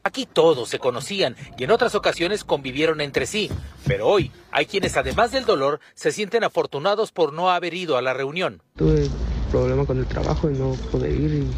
Aquí 0.03 0.27
todos 0.27 0.69
se 0.69 0.79
conocían 0.79 1.37
y 1.59 1.65
en 1.65 1.73
otras 1.73 1.95
ocasiones 1.95 2.45
convivieron 2.45 3.01
entre 3.01 3.27
sí, 3.27 3.51
pero 3.87 4.07
hoy 4.07 4.33
hay 4.51 4.67
quienes 4.67 4.97
además 4.97 5.31
del 5.33 5.45
dolor 5.45 5.81
se 5.95 6.13
sienten 6.13 6.45
afortunados 6.45 7.13
por 7.13 7.33
no 7.33 7.51
haber 7.51 7.75
ido 7.75 7.97
a 7.97 8.03
la 8.03 8.15
reunión. 8.15 8.63
Tuve 8.77 9.09
problema 9.51 9.85
con 9.85 9.99
el 9.99 10.07
trabajo 10.07 10.49
y 10.49 10.55
no 10.55 10.73
pude 10.91 11.11
ir 11.11 11.35
y 11.35 11.51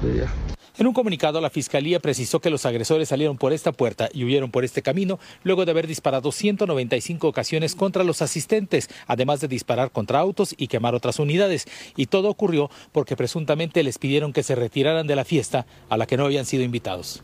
pues 0.00 0.16
ya. 0.16 0.43
En 0.76 0.88
un 0.88 0.92
comunicado, 0.92 1.40
la 1.40 1.50
Fiscalía 1.50 2.00
precisó 2.00 2.40
que 2.40 2.50
los 2.50 2.66
agresores 2.66 3.08
salieron 3.08 3.38
por 3.38 3.52
esta 3.52 3.70
puerta 3.70 4.08
y 4.12 4.24
huyeron 4.24 4.50
por 4.50 4.64
este 4.64 4.82
camino 4.82 5.20
luego 5.44 5.64
de 5.64 5.70
haber 5.70 5.86
disparado 5.86 6.32
195 6.32 7.28
ocasiones 7.28 7.76
contra 7.76 8.02
los 8.02 8.22
asistentes, 8.22 8.88
además 9.06 9.40
de 9.40 9.46
disparar 9.46 9.92
contra 9.92 10.18
autos 10.18 10.52
y 10.58 10.66
quemar 10.66 10.96
otras 10.96 11.20
unidades. 11.20 11.66
Y 11.94 12.06
todo 12.06 12.28
ocurrió 12.28 12.70
porque 12.90 13.14
presuntamente 13.14 13.84
les 13.84 13.98
pidieron 13.98 14.32
que 14.32 14.42
se 14.42 14.56
retiraran 14.56 15.06
de 15.06 15.14
la 15.14 15.24
fiesta 15.24 15.64
a 15.88 15.96
la 15.96 16.06
que 16.06 16.16
no 16.16 16.24
habían 16.24 16.44
sido 16.44 16.64
invitados. 16.64 17.22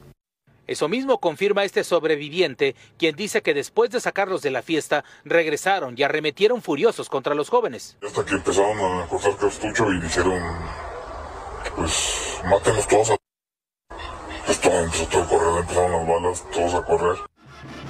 Eso 0.69 0.89
mismo 0.89 1.19
confirma 1.19 1.65
este 1.65 1.83
sobreviviente, 1.83 2.77
quien 2.99 3.17
dice 3.17 3.43
que 3.43 3.53
después 3.53 3.91
de 3.91 3.99
sacarlos 3.99 4.43
de 4.43 4.53
la 4.53 4.63
fiesta, 4.63 5.05
regresaron 5.25 5.97
y 5.99 6.05
arremetieron 6.05 6.63
furiosos 6.63 7.09
contra 7.09 7.35
los 7.35 7.49
jóvenes. 7.49 7.97
Hasta 8.07 8.25
que 8.25 8.35
empezaron 8.35 8.79
a 8.79 9.09
cortar 9.09 9.37
cartucho 9.37 9.93
y 9.93 10.01
dijeron, 10.01 10.41
pues, 11.75 12.41
mátenlos 12.49 12.87
todos 12.87 13.11
a 13.11 13.20
pues 14.57 15.15
a 15.15 15.29
correr, 15.29 16.35
todos 16.53 16.75
a 16.75 16.83
correr. 16.83 17.17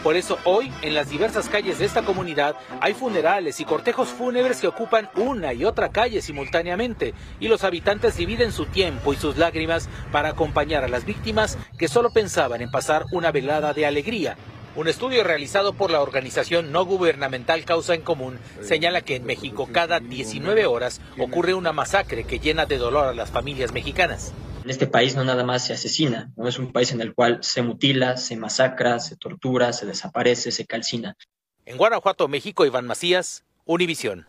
Por 0.03 0.17
eso 0.17 0.39
hoy, 0.45 0.73
en 0.83 0.95
las 0.95 1.11
diversas 1.11 1.49
calles 1.49 1.79
de 1.79 1.85
esta 1.85 2.03
comunidad, 2.03 2.57
hay 2.81 2.95
funerales 2.95 3.61
y 3.61 3.65
cortejos 3.65 4.09
fúnebres 4.09 4.61
que 4.61 4.67
ocupan 4.67 5.09
una 5.17 5.53
y 5.53 5.65
otra 5.65 5.91
calle 5.91 6.23
simultáneamente, 6.23 7.15
y 7.39 7.49
los 7.49 7.65
habitantes 7.65 8.17
dividen 8.17 8.53
su 8.53 8.67
tiempo 8.67 9.13
y 9.13 9.17
sus 9.17 9.37
lágrimas 9.37 9.89
para 10.11 10.31
acompañar 10.31 10.85
a 10.85 10.89
las 10.89 11.05
víctimas 11.05 11.59
que 11.79 11.89
solo 11.89 12.11
pensaban 12.11 12.63
en 12.63 12.71
pasar 12.71 13.05
una 13.13 13.31
velada 13.31 13.73
de 13.73 13.87
alegría. 13.87 14.37
Un 14.77 14.89
estudio 14.89 15.25
realizado 15.25 15.73
por 15.73 15.91
la 15.91 16.01
organización 16.01 16.73
no 16.73 16.85
gubernamental 16.85 17.65
Causa 17.65 17.95
en 17.95 18.03
Común 18.03 18.39
señala 18.63 19.01
que 19.01 19.17
en 19.17 19.25
México 19.25 19.69
cada 19.71 20.01
19 20.01 20.67
horas 20.67 21.01
ocurre 21.19 21.55
una 21.55 21.73
masacre 21.73 22.25
que 22.25 22.39
llena 22.39 22.67
de 22.67 22.79
dolor 22.79 23.07
a 23.07 23.15
las 23.15 23.31
familias 23.31 23.73
mexicanas. 23.73 24.33
En 24.63 24.69
este 24.69 24.87
país 24.87 25.17
no 25.17 25.25
nada 25.25 25.43
más 25.43 25.65
se 25.65 25.73
asesina, 25.73 26.31
no 26.37 26.47
es 26.47 26.59
un 26.59 26.71
país 26.71 26.93
en 26.93 27.01
el 27.01 27.15
cual 27.15 27.39
se 27.43 27.63
mutila, 27.63 28.19
se 28.19 28.37
masacra, 28.37 28.99
se 28.99 29.17
tortura, 29.17 29.73
se 29.73 29.87
desaparece, 29.87 30.53
se 30.53 30.67
calcina. 30.67 31.17
En 31.65 31.79
Guanajuato, 31.79 32.29
México, 32.29 32.67
Iván 32.67 32.87
Macías, 32.87 33.45
Univisión. 33.65 34.27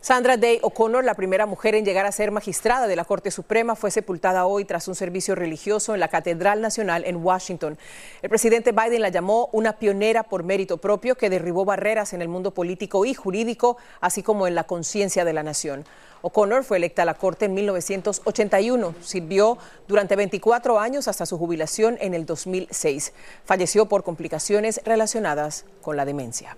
Sandra 0.00 0.36
Day 0.36 0.60
O'Connor, 0.62 1.04
la 1.04 1.14
primera 1.14 1.44
mujer 1.44 1.74
en 1.74 1.84
llegar 1.84 2.06
a 2.06 2.12
ser 2.12 2.30
magistrada 2.30 2.86
de 2.86 2.94
la 2.94 3.04
Corte 3.04 3.32
Suprema, 3.32 3.74
fue 3.74 3.90
sepultada 3.90 4.46
hoy 4.46 4.64
tras 4.64 4.86
un 4.86 4.94
servicio 4.94 5.34
religioso 5.34 5.92
en 5.92 5.98
la 5.98 6.06
Catedral 6.06 6.60
Nacional 6.60 7.02
en 7.04 7.16
Washington. 7.16 7.76
El 8.22 8.28
presidente 8.28 8.70
Biden 8.70 9.02
la 9.02 9.08
llamó 9.08 9.50
una 9.52 9.72
pionera 9.72 10.22
por 10.22 10.44
mérito 10.44 10.76
propio 10.76 11.16
que 11.16 11.30
derribó 11.30 11.64
barreras 11.64 12.12
en 12.12 12.22
el 12.22 12.28
mundo 12.28 12.54
político 12.54 13.04
y 13.04 13.14
jurídico, 13.14 13.76
así 14.00 14.22
como 14.22 14.46
en 14.46 14.54
la 14.54 14.64
conciencia 14.64 15.24
de 15.24 15.32
la 15.32 15.42
nación. 15.42 15.84
O'Connor 16.22 16.64
fue 16.64 16.78
electa 16.78 17.02
a 17.02 17.04
la 17.04 17.14
Corte 17.14 17.46
en 17.46 17.54
1981. 17.54 18.94
Sirvió 19.02 19.58
durante 19.86 20.16
24 20.16 20.78
años 20.78 21.08
hasta 21.08 21.26
su 21.26 21.38
jubilación 21.38 21.96
en 22.00 22.14
el 22.14 22.26
2006. 22.26 23.12
Falleció 23.44 23.86
por 23.86 24.04
complicaciones 24.04 24.80
relacionadas 24.84 25.64
con 25.82 25.96
la 25.96 26.04
demencia. 26.04 26.56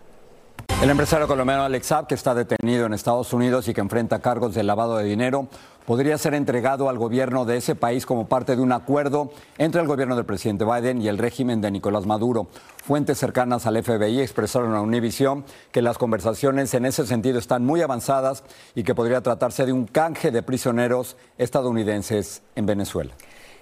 El 0.80 0.88
empresario 0.88 1.28
colombiano 1.28 1.62
Alex 1.64 1.88
Saab, 1.88 2.06
que 2.06 2.14
está 2.14 2.34
detenido 2.34 2.86
en 2.86 2.94
Estados 2.94 3.34
Unidos 3.34 3.68
y 3.68 3.74
que 3.74 3.82
enfrenta 3.82 4.20
cargos 4.20 4.54
de 4.54 4.62
lavado 4.62 4.96
de 4.96 5.04
dinero, 5.04 5.46
podría 5.84 6.16
ser 6.16 6.32
entregado 6.32 6.88
al 6.88 6.96
gobierno 6.96 7.44
de 7.44 7.58
ese 7.58 7.74
país 7.74 8.06
como 8.06 8.28
parte 8.28 8.56
de 8.56 8.62
un 8.62 8.72
acuerdo 8.72 9.30
entre 9.58 9.82
el 9.82 9.86
gobierno 9.86 10.16
del 10.16 10.24
presidente 10.24 10.64
Biden 10.64 11.02
y 11.02 11.08
el 11.08 11.18
régimen 11.18 11.60
de 11.60 11.70
Nicolás 11.70 12.06
Maduro. 12.06 12.48
Fuentes 12.82 13.18
cercanas 13.18 13.66
al 13.66 13.82
FBI 13.82 14.20
expresaron 14.20 14.74
a 14.74 14.80
Univision 14.80 15.44
que 15.70 15.82
las 15.82 15.98
conversaciones 15.98 16.72
en 16.72 16.86
ese 16.86 17.06
sentido 17.06 17.38
están 17.38 17.62
muy 17.62 17.82
avanzadas 17.82 18.42
y 18.74 18.82
que 18.82 18.94
podría 18.94 19.20
tratarse 19.20 19.66
de 19.66 19.74
un 19.74 19.84
canje 19.84 20.30
de 20.30 20.42
prisioneros 20.42 21.18
estadounidenses 21.36 22.40
en 22.56 22.64
Venezuela. 22.64 23.12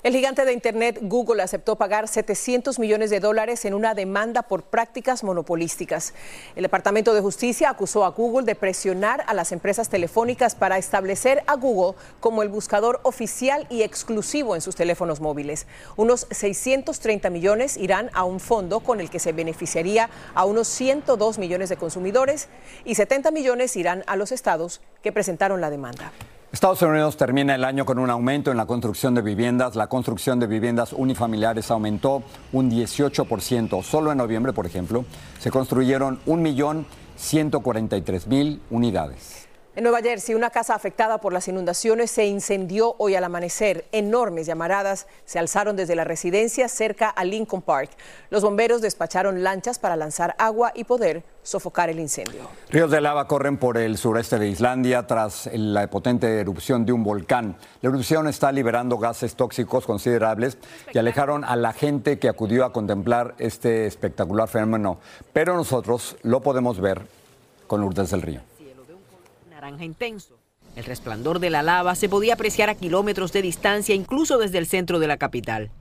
El 0.08 0.14
gigante 0.14 0.46
de 0.46 0.54
Internet 0.54 1.00
Google 1.02 1.42
aceptó 1.42 1.76
pagar 1.76 2.08
700 2.08 2.78
millones 2.78 3.10
de 3.10 3.20
dólares 3.20 3.66
en 3.66 3.74
una 3.74 3.92
demanda 3.92 4.40
por 4.40 4.62
prácticas 4.62 5.22
monopolísticas. 5.22 6.14
El 6.56 6.62
Departamento 6.62 7.12
de 7.12 7.20
Justicia 7.20 7.68
acusó 7.68 8.06
a 8.06 8.08
Google 8.08 8.46
de 8.46 8.54
presionar 8.54 9.22
a 9.26 9.34
las 9.34 9.52
empresas 9.52 9.90
telefónicas 9.90 10.54
para 10.54 10.78
establecer 10.78 11.42
a 11.46 11.56
Google 11.56 11.94
como 12.20 12.42
el 12.42 12.48
buscador 12.48 13.00
oficial 13.02 13.66
y 13.68 13.82
exclusivo 13.82 14.54
en 14.54 14.62
sus 14.62 14.76
teléfonos 14.76 15.20
móviles. 15.20 15.66
Unos 15.96 16.26
630 16.30 17.28
millones 17.28 17.76
irán 17.76 18.08
a 18.14 18.24
un 18.24 18.40
fondo 18.40 18.80
con 18.80 19.02
el 19.02 19.10
que 19.10 19.18
se 19.18 19.32
beneficiaría 19.32 20.08
a 20.32 20.46
unos 20.46 20.68
102 20.68 21.36
millones 21.36 21.68
de 21.68 21.76
consumidores 21.76 22.48
y 22.86 22.94
70 22.94 23.30
millones 23.30 23.76
irán 23.76 24.04
a 24.06 24.16
los 24.16 24.32
estados 24.32 24.80
que 25.02 25.12
presentaron 25.12 25.60
la 25.60 25.68
demanda. 25.68 26.12
Estados 26.50 26.80
Unidos 26.80 27.18
termina 27.18 27.54
el 27.54 27.62
año 27.62 27.84
con 27.84 27.98
un 27.98 28.08
aumento 28.08 28.50
en 28.50 28.56
la 28.56 28.64
construcción 28.64 29.14
de 29.14 29.20
viviendas. 29.20 29.76
La 29.76 29.86
construcción 29.86 30.40
de 30.40 30.46
viviendas 30.46 30.94
unifamiliares 30.94 31.70
aumentó 31.70 32.22
un 32.52 32.70
18%. 32.70 33.82
Solo 33.82 34.12
en 34.12 34.18
noviembre, 34.18 34.54
por 34.54 34.64
ejemplo, 34.64 35.04
se 35.38 35.50
construyeron 35.50 36.20
1.143.000 36.24 38.60
unidades. 38.70 39.47
En 39.78 39.84
Nueva 39.84 40.00
Jersey, 40.00 40.34
una 40.34 40.50
casa 40.50 40.74
afectada 40.74 41.18
por 41.18 41.32
las 41.32 41.46
inundaciones 41.46 42.10
se 42.10 42.26
incendió 42.26 42.96
hoy 42.98 43.14
al 43.14 43.22
amanecer. 43.22 43.84
Enormes 43.92 44.44
llamaradas 44.44 45.06
se 45.24 45.38
alzaron 45.38 45.76
desde 45.76 45.94
la 45.94 46.02
residencia 46.02 46.68
cerca 46.68 47.08
a 47.08 47.22
Lincoln 47.22 47.62
Park. 47.62 47.90
Los 48.28 48.42
bomberos 48.42 48.80
despacharon 48.82 49.44
lanchas 49.44 49.78
para 49.78 49.94
lanzar 49.94 50.34
agua 50.36 50.72
y 50.74 50.82
poder 50.82 51.22
sofocar 51.44 51.90
el 51.90 52.00
incendio. 52.00 52.40
Ríos 52.70 52.90
de 52.90 53.00
lava 53.00 53.28
corren 53.28 53.56
por 53.56 53.78
el 53.78 53.98
sureste 53.98 54.40
de 54.40 54.48
Islandia 54.48 55.06
tras 55.06 55.48
la 55.52 55.88
potente 55.88 56.40
erupción 56.40 56.84
de 56.84 56.90
un 56.90 57.04
volcán. 57.04 57.56
La 57.80 57.90
erupción 57.90 58.26
está 58.26 58.50
liberando 58.50 58.98
gases 58.98 59.36
tóxicos 59.36 59.86
considerables 59.86 60.58
y 60.92 60.98
alejaron 60.98 61.44
a 61.44 61.54
la 61.54 61.72
gente 61.72 62.18
que 62.18 62.28
acudió 62.28 62.64
a 62.64 62.72
contemplar 62.72 63.36
este 63.38 63.86
espectacular 63.86 64.48
fenómeno. 64.48 64.98
Pero 65.32 65.54
nosotros 65.54 66.16
lo 66.24 66.40
podemos 66.40 66.80
ver 66.80 67.02
con 67.68 67.80
Lourdes 67.80 68.10
del 68.10 68.22
Río 68.22 68.57
naranja 69.58 69.84
intenso. 69.84 70.38
El 70.76 70.84
resplandor 70.84 71.40
de 71.40 71.50
la 71.50 71.64
lava 71.64 71.96
se 71.96 72.08
podía 72.08 72.34
apreciar 72.34 72.70
a 72.70 72.76
kilómetros 72.76 73.32
de 73.32 73.42
distancia, 73.42 73.92
incluso 73.92 74.38
desde 74.38 74.58
el 74.58 74.66
centro 74.66 75.00
de 75.00 75.08
la 75.08 75.16
capital. 75.16 75.72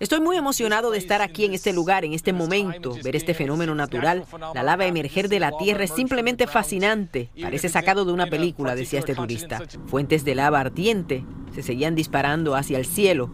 Estoy 0.00 0.20
muy 0.20 0.36
emocionado 0.36 0.90
de 0.90 0.96
estar 0.96 1.20
aquí 1.20 1.44
en 1.44 1.52
este 1.52 1.74
lugar, 1.74 2.06
en 2.06 2.14
este 2.14 2.32
momento, 2.32 2.96
ver 3.04 3.14
este 3.14 3.34
fenómeno 3.34 3.74
natural. 3.74 4.24
La 4.54 4.62
lava 4.62 4.86
emerger 4.86 5.28
de 5.28 5.40
la 5.40 5.52
tierra 5.58 5.84
es 5.84 5.90
simplemente 5.90 6.46
fascinante. 6.46 7.28
Parece 7.42 7.68
sacado 7.68 8.06
de 8.06 8.12
una 8.12 8.28
película, 8.28 8.74
decía 8.74 9.00
este 9.00 9.14
turista. 9.14 9.60
Fuentes 9.86 10.24
de 10.24 10.34
lava 10.34 10.60
ardiente 10.60 11.26
se 11.54 11.62
seguían 11.62 11.94
disparando 11.94 12.54
hacia 12.54 12.78
el 12.78 12.86
cielo. 12.86 13.30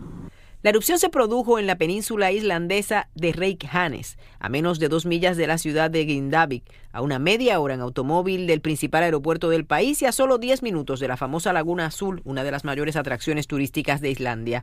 La 0.62 0.70
erupción 0.70 1.00
se 1.00 1.08
produjo 1.08 1.58
en 1.58 1.66
la 1.66 1.74
península 1.74 2.30
islandesa 2.30 3.08
de 3.16 3.32
Reykjanes, 3.32 4.16
a 4.38 4.48
menos 4.48 4.78
de 4.78 4.88
dos 4.88 5.06
millas 5.06 5.36
de 5.36 5.48
la 5.48 5.58
ciudad 5.58 5.90
de 5.90 6.04
Grindavik, 6.04 6.62
a 6.92 7.02
una 7.02 7.18
media 7.18 7.58
hora 7.58 7.74
en 7.74 7.80
automóvil 7.80 8.46
del 8.46 8.60
principal 8.60 9.02
aeropuerto 9.02 9.48
del 9.50 9.64
país 9.64 10.00
y 10.02 10.06
a 10.06 10.12
solo 10.12 10.38
10 10.38 10.62
minutos 10.62 11.00
de 11.00 11.08
la 11.08 11.16
famosa 11.16 11.52
Laguna 11.52 11.86
Azul, 11.86 12.22
una 12.24 12.44
de 12.44 12.52
las 12.52 12.64
mayores 12.64 12.94
atracciones 12.94 13.48
turísticas 13.48 14.00
de 14.00 14.10
Islandia. 14.10 14.62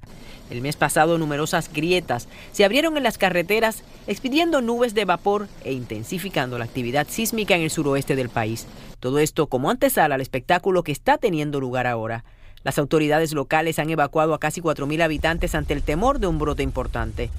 El 0.49 0.62
mes 0.62 0.77
pasado 0.77 1.17
numerosas 1.17 1.69
grietas 1.73 2.29
se 2.53 2.63
abrieron 2.63 2.95
en 2.95 3.03
las 3.03 3.17
carreteras, 3.17 3.83
expidiendo 4.07 4.62
nubes 4.62 4.93
de 4.93 5.03
vapor 5.03 5.49
e 5.65 5.73
intensificando 5.73 6.57
la 6.57 6.63
actividad 6.63 7.07
sísmica 7.09 7.57
en 7.57 7.63
el 7.63 7.71
suroeste 7.71 8.15
del 8.15 8.29
país. 8.29 8.67
Todo 9.01 9.19
esto 9.19 9.47
como 9.47 9.69
antesala 9.69 10.15
al 10.15 10.21
espectáculo 10.21 10.83
que 10.83 10.93
está 10.93 11.17
teniendo 11.17 11.59
lugar 11.59 11.88
ahora. 11.88 12.23
Las 12.63 12.78
autoridades 12.78 13.34
locales 13.34 13.80
han 13.80 13.89
evacuado 13.89 14.34
a 14.34 14.39
casi 14.39 14.62
4.000 14.62 15.02
habitantes 15.02 15.56
ante 15.56 15.74
el 15.74 15.82
temor 15.82 16.19
de 16.19 16.28
un 16.28 16.39
brote 16.39 16.62
importante. 16.62 17.30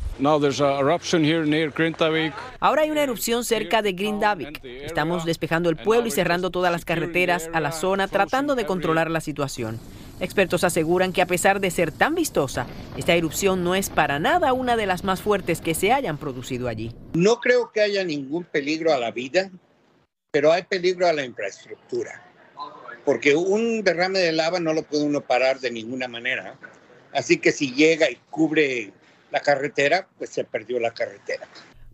Ahora 2.58 2.82
hay 2.82 2.90
una 2.90 3.02
erupción 3.02 3.44
cerca 3.44 3.82
de 3.82 3.92
Grindavik. 3.92 4.64
Estamos 4.64 5.26
despejando 5.26 5.68
el 5.68 5.76
pueblo 5.76 6.08
y 6.08 6.10
cerrando 6.10 6.50
todas 6.50 6.72
las 6.72 6.86
carreteras 6.86 7.50
a 7.52 7.60
la 7.60 7.72
zona 7.72 8.08
tratando 8.08 8.54
de 8.54 8.64
controlar 8.64 9.10
la 9.10 9.20
situación. 9.20 9.78
Expertos 10.20 10.64
aseguran 10.64 11.12
que 11.12 11.22
a 11.22 11.26
pesar 11.26 11.60
de 11.60 11.70
ser 11.70 11.92
tan 11.92 12.14
vistosa, 12.14 12.66
esta 12.96 13.14
erupción 13.14 13.64
no 13.64 13.74
es 13.74 13.88
para 13.88 14.18
nada 14.18 14.52
una 14.52 14.76
de 14.76 14.86
las 14.86 15.02
más 15.02 15.22
fuertes 15.22 15.62
que 15.62 15.74
se 15.74 15.92
hayan 15.92 16.18
producido 16.18 16.68
allí. 16.68 16.94
No 17.14 17.40
creo 17.40 17.70
que 17.72 17.80
haya 17.80 18.04
ningún 18.04 18.44
peligro 18.44 18.92
a 18.92 18.98
la 18.98 19.10
vida, 19.10 19.50
pero 20.30 20.52
hay 20.52 20.64
peligro 20.64 21.06
a 21.06 21.14
la 21.14 21.24
infraestructura 21.24 22.29
porque 23.04 23.34
un 23.34 23.82
derrame 23.82 24.18
de 24.18 24.32
lava 24.32 24.60
no 24.60 24.72
lo 24.72 24.82
puede 24.82 25.04
uno 25.04 25.20
parar 25.20 25.60
de 25.60 25.70
ninguna 25.70 26.08
manera. 26.08 26.56
Así 27.12 27.38
que 27.38 27.52
si 27.52 27.72
llega 27.72 28.10
y 28.10 28.18
cubre 28.30 28.92
la 29.30 29.40
carretera, 29.40 30.06
pues 30.18 30.30
se 30.30 30.44
perdió 30.44 30.78
la 30.78 30.92
carretera. 30.92 31.46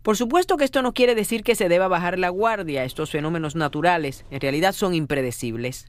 Por 0.03 0.15
supuesto 0.15 0.57
que 0.57 0.63
esto 0.63 0.81
no 0.81 0.93
quiere 0.93 1.15
decir 1.15 1.43
que 1.43 1.55
se 1.55 1.69
deba 1.69 1.87
bajar 1.87 2.17
la 2.17 2.29
guardia. 2.29 2.83
Estos 2.83 3.11
fenómenos 3.11 3.55
naturales 3.55 4.25
en 4.31 4.39
realidad 4.39 4.73
son 4.73 4.93
impredecibles. 4.93 5.87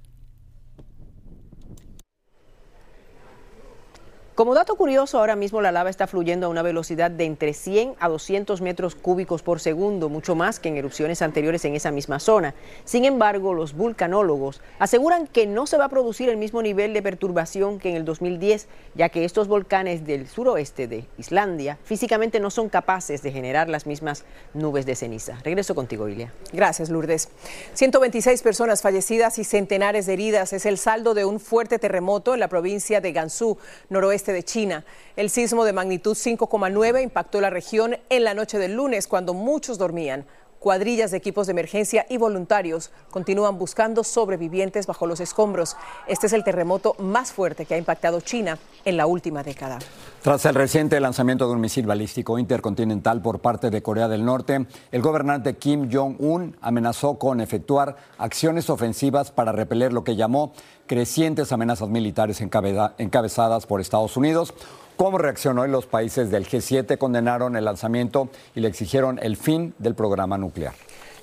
Como 4.39 4.55
dato 4.55 4.77
curioso, 4.77 5.19
ahora 5.19 5.35
mismo 5.35 5.61
la 5.61 5.73
lava 5.73 5.91
está 5.91 6.07
fluyendo 6.07 6.47
a 6.47 6.49
una 6.49 6.63
velocidad 6.63 7.11
de 7.11 7.25
entre 7.25 7.55
100 7.55 7.97
a 7.99 8.09
200 8.09 8.61
metros 8.61 8.95
cúbicos 8.95 9.43
por 9.43 9.59
segundo, 9.59 10.09
mucho 10.09 10.37
más 10.37 10.61
que 10.61 10.69
en 10.69 10.77
erupciones 10.77 11.23
anteriores 11.23 11.65
en 11.65 11.75
esa 11.75 11.91
misma 11.91 12.21
zona. 12.21 12.55
Sin 12.85 13.05
embargo, 13.05 13.53
los 13.53 13.73
vulcanólogos 13.73 14.61
aseguran 14.79 15.27
que 15.27 15.49
no 15.49 15.67
se 15.67 15.77
va 15.77 15.87
a 15.87 15.89
producir 15.89 16.29
el 16.29 16.37
mismo 16.37 16.63
nivel 16.63 16.95
de 16.95 17.03
perturbación 17.03 17.81
que 17.81 17.91
en 17.91 17.97
el 17.97 18.05
2010, 18.05 18.69
ya 18.95 19.09
que 19.09 19.25
estos 19.25 19.49
volcanes 19.49 20.07
del 20.07 20.29
suroeste 20.29 20.87
de 20.87 21.05
Islandia 21.19 21.77
físicamente 21.83 22.39
no 22.39 22.51
son 22.51 22.69
capaces 22.69 23.23
de 23.23 23.33
generar 23.33 23.69
las 23.69 23.87
mismas 23.87 24.25
nubes 24.55 24.87
de 24.87 24.95
ceniza. 24.95 25.37
Regreso 25.43 25.75
contigo, 25.75 26.09
Ilia. 26.09 26.33
Gracias, 26.53 26.91
Lourdes. 26.91 27.29
126 27.75 28.41
personas 28.43 28.83
fallecidas 28.83 29.37
y 29.41 29.43
centenares 29.43 30.07
de 30.07 30.13
heridas 30.13 30.53
es 30.53 30.65
el 30.65 30.79
saldo 30.79 31.15
de 31.15 31.25
un 31.25 31.41
fuerte 31.41 31.81
terremoto 31.81 32.35
en 32.35 32.39
la 32.39 32.47
provincia 32.47 33.01
de 33.01 33.11
Gansu, 33.11 33.59
noroeste 33.89 34.28
de 34.33 34.43
China. 34.43 34.85
El 35.17 35.31
sismo 35.31 35.65
de 35.65 35.73
magnitud 35.73 36.15
5,9 36.15 37.03
impactó 37.03 37.41
la 37.41 37.51
región 37.51 37.99
en 38.09 38.25
la 38.25 38.35
noche 38.35 38.59
del 38.59 38.75
lunes 38.75 39.07
cuando 39.07 39.35
muchos 39.35 39.79
dormían. 39.79 40.27
Cuadrillas 40.59 41.13
de 41.13 41.17
equipos 41.17 41.47
de 41.47 41.53
emergencia 41.53 42.05
y 42.09 42.17
voluntarios 42.17 42.91
continúan 43.11 43.59
buscando 43.59 44.03
sobrevivientes 44.03 44.89
bajo 44.89 45.07
los 45.07 45.21
escombros. 45.21 45.77
Este 46.09 46.27
es 46.27 46.33
el 46.33 46.43
terremoto 46.43 46.97
más 46.99 47.33
fuerte 47.33 47.65
que 47.65 47.75
ha 47.75 47.79
impactado 47.79 48.21
China 48.21 48.59
en 48.85 48.97
la 48.97 49.07
última 49.07 49.45
década. 49.45 49.79
Tras 50.21 50.45
el 50.47 50.57
reciente 50.57 50.99
lanzamiento 50.99 51.47
de 51.47 51.53
un 51.53 51.61
misil 51.61 51.87
balístico 51.87 52.41
intercontinental 52.41 53.23
por 53.23 53.39
parte 53.39 53.71
de 53.71 53.83
Corea 53.83 54.09
del 54.09 54.25
Norte, 54.25 54.67
el 54.91 55.01
gobernante 55.01 55.57
Kim 55.57 55.89
Jong-un 55.93 56.57
amenazó 56.61 57.21
con 57.21 57.41
efectuar 57.41 57.97
acciones 58.19 58.69
ofensivas 58.69 59.31
para 59.31 59.53
repeler 59.53 59.93
lo 59.93 60.03
que 60.03 60.17
llamó 60.17 60.53
crecientes 60.87 61.53
amenazas 61.53 61.89
militares 61.89 62.41
encabezadas 62.41 63.67
por 63.67 63.81
Estados 63.81 64.17
Unidos. 64.17 64.53
¿Cómo 64.99 65.17
reaccionó 65.17 65.65
y 65.65 65.71
los 65.71 65.87
países 65.87 66.29
del 66.29 66.49
G7 66.49 66.99
condenaron 66.99 67.55
el 67.55 67.65
lanzamiento 67.65 68.31
y 68.57 68.61
le 68.61 68.67
exigieron 68.67 69.21
el 69.23 69.37
fin 69.37 69.73
del 69.79 69.95
programa 69.95 70.37
nuclear? 70.39 70.75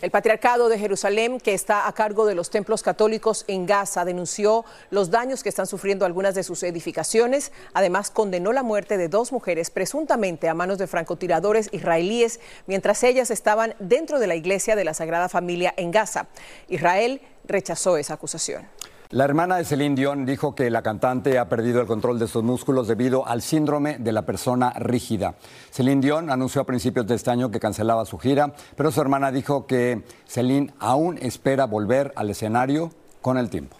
El 0.01 0.11
Patriarcado 0.11 0.69
de 0.69 0.79
Jerusalén, 0.79 1.41
que 1.41 1.53
está 1.53 1.85
a 1.85 1.91
cargo 1.91 2.25
de 2.25 2.35
los 2.35 2.49
templos 2.49 2.83
católicos 2.83 3.43
en 3.49 3.65
Gaza, 3.65 4.05
denunció 4.05 4.63
los 4.91 5.11
daños 5.11 5.43
que 5.43 5.49
están 5.49 5.67
sufriendo 5.67 6.05
algunas 6.05 6.35
de 6.35 6.43
sus 6.43 6.63
edificaciones. 6.63 7.51
Además, 7.73 8.11
condenó 8.11 8.53
la 8.53 8.63
muerte 8.63 8.95
de 8.95 9.09
dos 9.09 9.33
mujeres 9.33 9.69
presuntamente 9.71 10.47
a 10.47 10.53
manos 10.53 10.77
de 10.77 10.87
francotiradores 10.87 11.67
israelíes 11.73 12.39
mientras 12.67 13.03
ellas 13.03 13.29
estaban 13.29 13.75
dentro 13.79 14.19
de 14.19 14.27
la 14.27 14.35
iglesia 14.35 14.77
de 14.77 14.85
la 14.85 14.93
Sagrada 14.93 15.27
Familia 15.27 15.73
en 15.75 15.91
Gaza. 15.91 16.27
Israel 16.69 17.19
rechazó 17.45 17.97
esa 17.97 18.13
acusación. 18.13 18.69
La 19.11 19.23
hermana 19.23 19.57
de 19.57 19.65
Celine 19.65 19.95
Dion 19.95 20.25
dijo 20.25 20.55
que 20.55 20.69
la 20.71 20.81
cantante 20.81 21.37
ha 21.37 21.47
perdido 21.47 21.79
el 21.79 21.85
control 21.85 22.17
de 22.17 22.27
sus 22.27 22.43
músculos 22.43 22.87
debido 22.87 23.27
al 23.27 23.43
síndrome 23.43 23.97
de 23.99 24.11
la 24.11 24.23
persona 24.23 24.71
rígida. 24.71 25.35
Celine 25.71 26.01
Dion 26.01 26.31
anunció 26.31 26.61
a 26.61 26.65
principios 26.65 27.05
de 27.05 27.13
este 27.13 27.29
año 27.29 27.51
que 27.51 27.59
cancelaba 27.59 28.05
su 28.05 28.17
gira, 28.17 28.53
pero 28.75 28.91
su 28.91 28.99
hermana 29.01 29.31
dijo 29.31 29.67
que 29.67 30.03
Celine 30.27 30.73
aún 30.79 31.19
espera 31.21 31.65
volver 31.65 32.13
al 32.15 32.31
escenario 32.31 32.91
con 33.21 33.37
el 33.37 33.49
tiempo. 33.49 33.77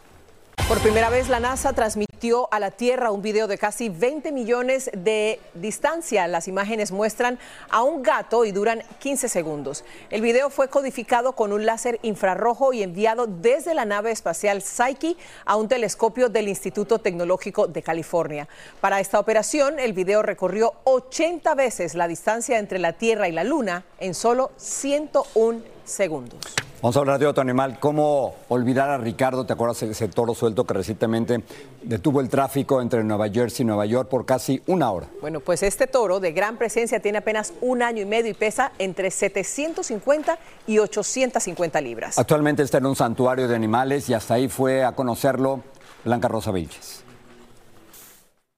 Por 0.67 0.79
primera 0.79 1.09
vez 1.09 1.27
la 1.27 1.39
NASA 1.39 1.73
transmitió 1.73 2.04
a 2.49 2.60
la 2.60 2.71
Tierra 2.71 3.12
un 3.12 3.21
video 3.21 3.45
de 3.45 3.58
casi 3.58 3.89
20 3.89 4.32
millones 4.32 4.89
de 4.97 5.39
distancia. 5.54 6.28
Las 6.28 6.47
imágenes 6.47 6.91
muestran 6.91 7.38
a 7.69 7.84
un 7.84 8.04
gato 8.04 8.45
y 8.45 8.51
duran 8.51 8.82
15 8.99 9.28
segundos. 9.28 9.84
El 10.10 10.21
video 10.21 10.49
fue 10.49 10.69
codificado 10.69 11.34
con 11.34 11.51
un 11.51 11.65
láser 11.65 11.99
infrarrojo 12.04 12.71
y 12.73 12.84
enviado 12.84 13.28
desde 13.28 13.73
la 13.73 13.84
nave 13.84 14.12
espacial 14.12 14.62
Psyche 14.62 15.17
a 15.45 15.58
un 15.58 15.67
telescopio 15.67 16.30
del 16.30 16.47
Instituto 16.47 16.99
Tecnológico 16.99 17.67
de 17.67 17.84
California. 17.84 18.47
Para 18.80 19.01
esta 19.01 19.19
operación, 19.19 19.78
el 19.78 19.93
video 19.93 20.23
recorrió 20.23 20.73
80 20.86 21.54
veces 21.54 21.95
la 21.95 22.08
distancia 22.08 22.58
entre 22.58 22.80
la 22.80 22.93
Tierra 22.93 23.28
y 23.28 23.34
la 23.34 23.43
Luna 23.43 23.84
en 23.99 24.15
solo 24.15 24.51
101 24.58 25.62
segundos. 25.84 26.39
Vamos 26.86 26.97
a 26.97 26.99
hablar 26.99 27.19
de 27.19 27.25
otro 27.25 27.41
animal. 27.41 27.80
¿Cómo 27.80 28.36
olvidar 28.47 28.91
a 28.91 28.97
Ricardo? 28.99 29.45
¿Te 29.45 29.54
acuerdas 29.54 29.82
ese 29.82 30.08
toro 30.08 30.36
suelto 30.36 30.65
que 30.65 30.75
recientemente 30.75 31.41
detuvo 31.86 32.21
el 32.21 32.30
tráfico 32.30 32.82
entre 32.82 33.04
Nueva 33.04 33.30
Jersey 33.30 33.63
y 33.63 33.67
Nueva 33.67 33.86
York 33.86 34.10
por 34.10 34.26
casi 34.26 34.62
una 34.67 34.91
hora? 34.91 35.08
Bueno, 35.21 35.39
pues 35.39 35.63
este 35.63 35.88
toro 35.88 36.19
de 36.19 36.32
gran 36.32 36.58
presencia 36.58 37.00
tiene 37.00 37.19
apenas 37.19 37.54
un 37.62 37.82
año 37.82 38.02
y 38.02 38.06
medio 38.06 38.32
y 38.32 38.34
pesa 38.34 38.71
entre 38.80 39.12
750 39.12 40.38
y 40.67 40.80
850 40.80 41.82
libras. 41.82 42.17
Actualmente 42.17 42.63
está 42.63 42.80
en 42.80 42.88
un 42.88 42.95
santuario 42.95 43.48
de 43.48 43.56
animales 43.56 44.10
y 44.10 44.13
hasta 44.13 44.36
ahí 44.36 44.48
fue 44.48 44.84
a 44.84 44.93
conocerlo 44.93 45.63
Blanca 46.04 46.28
Rosa 46.28 46.52
Vilches. 46.52 47.04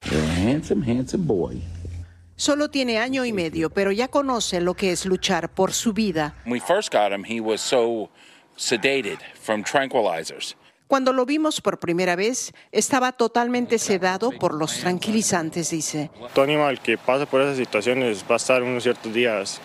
handsome, 0.04 0.86
handsome 0.90 1.26
boy. 1.26 1.63
Solo 2.36 2.70
tiene 2.70 3.00
año 3.00 3.26
y 3.26 3.34
medio, 3.34 3.72
pero 3.72 3.92
ya 3.92 4.10
conoce 4.10 4.62
lo 4.62 4.76
que 4.76 4.92
es 4.92 5.08
luchar 5.08 5.50
por 5.50 5.74
su 5.74 5.94
vida. 5.94 6.36
Cuando 10.88 11.12
lo 11.12 11.26
vimos 11.26 11.60
por 11.60 11.80
primera 11.80 12.15
vez, 12.15 12.54
estaba 12.71 13.12
totalmente 13.12 13.78
sedado 13.78 14.32
por 14.32 14.54
los 14.54 14.80
tranquilizantes, 14.80 15.69
dice. 15.69 16.10
Todo 16.34 16.45
animal 16.45 16.82
que 16.82 16.97
pasa 16.97 17.26
por 17.26 17.41
esas 17.41 17.58
situaciones 17.58 18.23
va 18.23 18.36
a 18.36 18.38
estar 18.38 18.63
unos 18.63 18.84
ciertos 18.84 19.13
días 19.13 19.60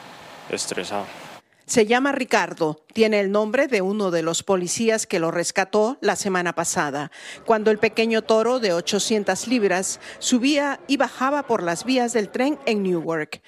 estresado. 0.51 1.07
Se 1.65 1.87
llama 1.87 2.11
Ricardo, 2.11 2.83
tiene 2.93 3.21
el 3.21 3.31
nombre 3.31 3.69
de 3.69 3.83
uno 3.83 4.11
de 4.11 4.23
los 4.23 4.43
policías 4.43 5.07
que 5.07 5.21
lo 5.21 5.31
rescató 5.31 5.97
la 6.01 6.17
semana 6.17 6.55
pasada, 6.55 7.13
cuando 7.47 7.71
el 7.71 7.79
pequeño 7.79 8.23
toro 8.23 8.59
de 8.59 8.73
800 8.73 9.47
libras 9.47 10.01
subía 10.19 10.81
y 10.89 10.97
bajaba 10.97 11.45
por 11.45 11.63
las 11.63 11.85
vías 11.85 12.13
del 12.13 12.31
tren 12.31 12.59
en 12.67 12.83
Newark, 12.83 13.41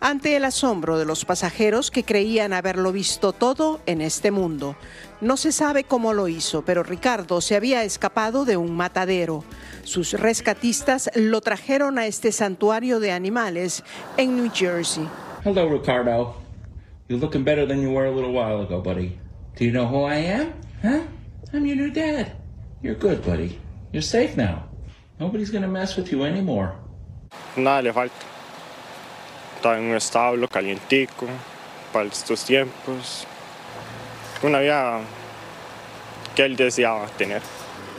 ante 0.00 0.34
el 0.34 0.44
asombro 0.44 0.98
de 0.98 1.04
los 1.04 1.24
pasajeros 1.24 1.90
que 1.90 2.04
creían 2.04 2.52
haberlo 2.52 2.90
visto 2.90 3.32
todo 3.32 3.80
en 3.86 4.00
este 4.00 4.30
mundo. 4.30 4.76
No 5.20 5.36
se 5.36 5.52
sabe 5.52 5.84
cómo 5.84 6.14
lo 6.14 6.28
hizo, 6.28 6.62
pero 6.64 6.82
Ricardo 6.82 7.42
se 7.42 7.54
había 7.54 7.84
escapado 7.84 8.46
de 8.46 8.56
un 8.56 8.74
matadero. 8.74 9.44
Sus 9.84 10.14
rescatistas 10.14 11.10
lo 11.14 11.42
trajeron 11.42 11.98
a 11.98 12.06
este 12.06 12.32
santuario 12.32 13.00
de 13.00 13.12
animales 13.12 13.84
en 14.16 14.36
New 14.36 14.50
Jersey. 14.50 15.06
Hello, 15.44 15.68
Ricardo. 15.68 16.36
You're 17.08 17.20
looking 17.20 17.44
better 17.44 17.66
than 17.66 17.82
you 17.82 17.90
were 17.90 18.06
a 18.06 18.10
little 18.10 18.32
while 18.32 18.62
ago, 18.62 18.80
buddy. 18.80 19.18
Do 19.56 19.64
you 19.66 19.72
know 19.72 19.86
who 19.86 20.04
I 20.04 20.16
am? 20.16 20.54
Huh? 20.80 21.00
I'm 21.52 21.66
your 21.66 21.76
new 21.76 21.90
dad. 21.90 22.32
You're 22.82 22.98
good, 22.98 23.22
buddy. 23.22 23.58
You're 23.92 24.00
safe 24.02 24.38
now. 24.38 24.64
Nobody's 25.18 25.50
gonna 25.50 25.68
mess 25.68 25.96
with 25.96 26.10
you 26.10 26.24
anymore. 26.24 26.72
Nada 27.56 27.82
le 27.82 27.92
falta. 27.92 28.14
Está 29.56 29.76
en 29.76 29.90
un 29.90 29.96
establo 29.96 30.48
calientico 30.48 31.26
para 31.92 32.06
estos 32.06 32.46
tiempos. 32.46 33.26
Una 34.42 34.60
vida 34.60 35.00
que 36.34 36.44
él 36.44 36.56
deseaba 36.56 37.06
tener. 37.18 37.42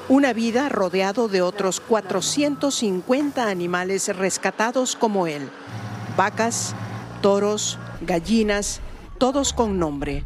Una 0.10 0.34
vida 0.34 0.70
rodeado 0.70 1.28
de 1.28 1.42
otros 1.42 1.80
450 1.80 3.48
animales 3.48 4.08
rescatados 4.16 4.96
como 4.96 5.28
él. 5.28 5.50
Vacas, 6.18 6.76
toros, 7.22 7.78
gallinas, 8.02 8.82
todos 9.20 9.54
con 9.54 9.78
nombre. 9.78 10.26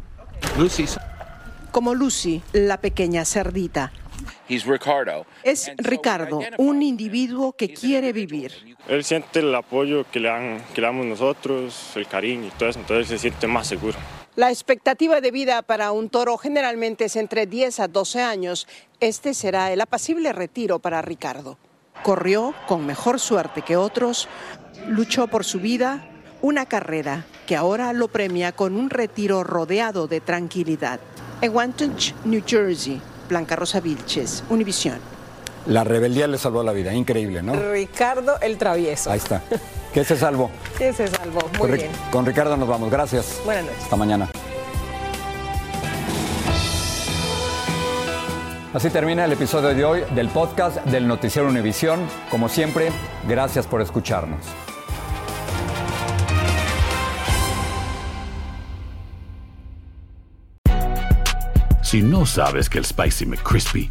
Lucy. 0.58 0.86
Como 1.70 1.94
Lucy, 1.94 2.42
la 2.52 2.80
pequeña 2.80 3.24
cerdita. 3.24 3.92
Ricardo. 4.48 5.26
Es 5.42 5.70
Ricardo, 5.76 6.40
un 6.58 6.82
individuo 6.82 7.52
que 7.52 7.74
quiere 7.74 8.12
vivir. 8.12 8.76
Él 8.88 9.04
siente 9.04 9.40
el 9.40 9.54
apoyo 9.54 10.06
que 10.10 10.20
le, 10.20 10.28
dan, 10.28 10.62
que 10.74 10.80
le 10.80 10.86
damos 10.86 11.04
nosotros, 11.04 11.92
el 11.96 12.06
cariño 12.06 12.46
y 12.46 12.50
todo 12.50 12.68
eso, 12.68 12.78
entonces 12.78 13.08
se 13.08 13.18
siente 13.18 13.46
más 13.46 13.66
seguro. 13.66 13.98
La 14.36 14.50
expectativa 14.50 15.22
de 15.22 15.30
vida 15.30 15.62
para 15.62 15.92
un 15.92 16.10
toro 16.10 16.36
generalmente 16.36 17.06
es 17.06 17.16
entre 17.16 17.46
10 17.46 17.80
a 17.80 17.88
12 17.88 18.20
años. 18.20 18.68
Este 19.00 19.32
será 19.32 19.72
el 19.72 19.80
apacible 19.80 20.30
retiro 20.34 20.78
para 20.78 21.00
Ricardo. 21.00 21.56
Corrió 22.02 22.52
con 22.68 22.84
mejor 22.84 23.18
suerte 23.18 23.62
que 23.62 23.78
otros, 23.78 24.28
luchó 24.88 25.26
por 25.28 25.46
su 25.46 25.58
vida, 25.58 26.06
una 26.42 26.66
carrera 26.66 27.24
que 27.46 27.56
ahora 27.56 27.94
lo 27.94 28.08
premia 28.08 28.52
con 28.52 28.76
un 28.76 28.90
retiro 28.90 29.42
rodeado 29.42 30.06
de 30.06 30.20
tranquilidad. 30.20 31.00
En 31.40 31.56
Wantage, 31.56 32.14
New 32.26 32.42
Jersey, 32.46 33.00
Blanca 33.30 33.56
Rosa 33.56 33.80
Vilches, 33.80 34.44
Univisión. 34.50 35.15
La 35.66 35.82
rebeldía 35.82 36.28
le 36.28 36.38
salvó 36.38 36.62
la 36.62 36.72
vida, 36.72 36.94
increíble, 36.94 37.42
¿no? 37.42 37.54
Ricardo 37.54 38.38
el 38.40 38.56
travieso. 38.56 39.10
Ahí 39.10 39.18
está. 39.18 39.42
¿Qué 39.92 40.04
se 40.04 40.16
salvó? 40.16 40.50
¿Qué 40.78 40.92
se 40.92 41.08
salvó? 41.08 41.40
Muy 41.58 41.58
con, 41.58 41.72
bien. 41.72 41.90
Con 42.12 42.26
Ricardo 42.26 42.56
nos 42.56 42.68
vamos. 42.68 42.90
Gracias. 42.90 43.40
Buenas 43.44 43.64
noches. 43.64 43.82
Hasta 43.82 43.96
mañana. 43.96 44.30
Así 48.72 48.90
termina 48.90 49.24
el 49.24 49.32
episodio 49.32 49.70
de 49.70 49.84
hoy 49.84 50.04
del 50.14 50.28
podcast 50.28 50.84
del 50.84 51.08
Noticiero 51.08 51.48
Univisión. 51.48 52.00
Como 52.30 52.48
siempre, 52.48 52.90
gracias 53.26 53.66
por 53.66 53.80
escucharnos. 53.80 54.44
Si 61.82 62.02
no 62.02 62.26
sabes 62.26 62.68
que 62.68 62.78
el 62.78 62.84
Spicy 62.84 63.26
McCrispy 63.26 63.90